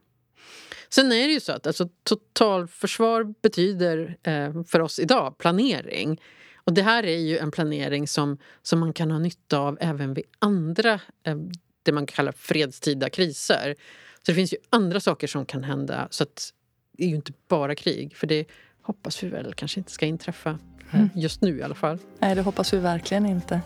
Sen 0.95 1.11
är 1.11 1.27
det 1.27 1.33
ju 1.33 1.39
så 1.39 1.51
att 1.51 1.67
alltså, 1.67 1.89
totalförsvar 2.03 3.33
betyder 3.41 4.17
eh, 4.23 4.63
för 4.63 4.79
oss 4.79 4.99
idag 4.99 5.37
planering. 5.37 6.21
Och 6.55 6.73
det 6.73 6.81
här 6.81 7.05
är 7.05 7.17
ju 7.17 7.37
en 7.37 7.51
planering 7.51 8.07
som, 8.07 8.37
som 8.61 8.79
man 8.79 8.93
kan 8.93 9.11
ha 9.11 9.19
nytta 9.19 9.59
av 9.59 9.77
även 9.81 10.13
vid 10.13 10.23
andra, 10.39 10.93
eh, 11.23 11.35
det 11.83 11.91
man 11.91 12.05
kallar 12.05 12.31
fredstida 12.31 13.09
kriser. 13.09 13.75
Så 14.17 14.31
det 14.31 14.33
finns 14.33 14.53
ju 14.53 14.57
andra 14.69 14.99
saker 14.99 15.27
som 15.27 15.45
kan 15.45 15.63
hända. 15.63 16.07
Så 16.11 16.23
att 16.23 16.53
det 16.97 17.03
är 17.03 17.07
ju 17.07 17.15
inte 17.15 17.33
bara 17.47 17.75
krig. 17.75 18.15
För 18.15 18.27
det 18.27 18.45
hoppas 18.81 19.23
vi 19.23 19.27
väl 19.27 19.53
kanske 19.53 19.79
inte 19.79 19.91
ska 19.91 20.05
inträffa 20.05 20.49
eh, 20.49 20.95
mm. 20.95 21.09
just 21.15 21.41
nu 21.41 21.57
i 21.57 21.63
alla 21.63 21.75
fall. 21.75 21.97
Nej, 22.19 22.35
det 22.35 22.41
hoppas 22.41 22.73
vi 22.73 22.77
verkligen 22.77 23.25
inte. 23.25 23.61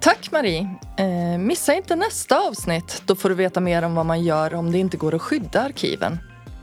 Tack 0.00 0.32
Marie! 0.32 0.68
Eh, 0.98 1.38
missa 1.38 1.74
inte 1.74 1.96
nästa 1.96 2.48
avsnitt. 2.48 3.02
Då 3.06 3.16
får 3.16 3.28
du 3.28 3.34
veta 3.34 3.60
mer 3.60 3.82
om 3.82 3.94
vad 3.94 4.06
man 4.06 4.24
gör 4.24 4.54
om 4.54 4.72
det 4.72 4.78
inte 4.78 4.96
går 4.96 5.14
att 5.14 5.22
skydda 5.22 5.60
arkiven. 5.60 6.18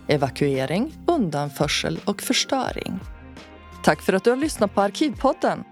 Evakuering, 0.07 0.93
undanförsel 1.07 1.99
och 2.05 2.21
förstöring. 2.21 2.99
Tack 3.83 4.01
för 4.01 4.13
att 4.13 4.23
du 4.23 4.29
har 4.29 4.37
lyssnat 4.37 4.75
på 4.75 4.81
Arkivpodden. 4.81 5.63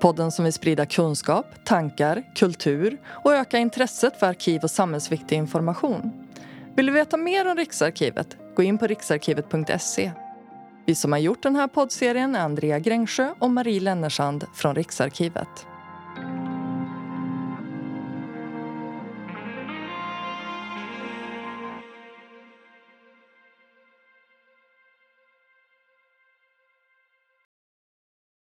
Podden 0.00 0.32
som 0.32 0.44
vill 0.44 0.52
sprida 0.52 0.86
kunskap, 0.86 1.46
tankar, 1.64 2.22
kultur 2.34 3.00
och 3.06 3.34
öka 3.34 3.58
intresset 3.58 4.18
för 4.18 4.26
arkiv 4.26 4.62
och 4.62 4.70
samhällsviktig 4.70 5.36
information. 5.36 6.28
Vill 6.76 6.86
du 6.86 6.92
veta 6.92 7.16
mer 7.16 7.50
om 7.50 7.56
Riksarkivet? 7.56 8.36
Gå 8.56 8.62
in 8.62 8.78
på 8.78 8.86
riksarkivet.se. 8.86 10.12
Vi 10.86 10.94
som 10.94 11.12
har 11.12 11.18
gjort 11.18 11.42
den 11.42 11.56
här 11.56 11.68
poddserien 11.68 12.34
är 12.34 12.40
Andrea 12.40 12.78
Grängsjö 12.78 13.34
och 13.38 13.50
Marie 13.50 13.80
Lennersand 13.80 14.44
från 14.54 14.74
Riksarkivet. 14.74 15.66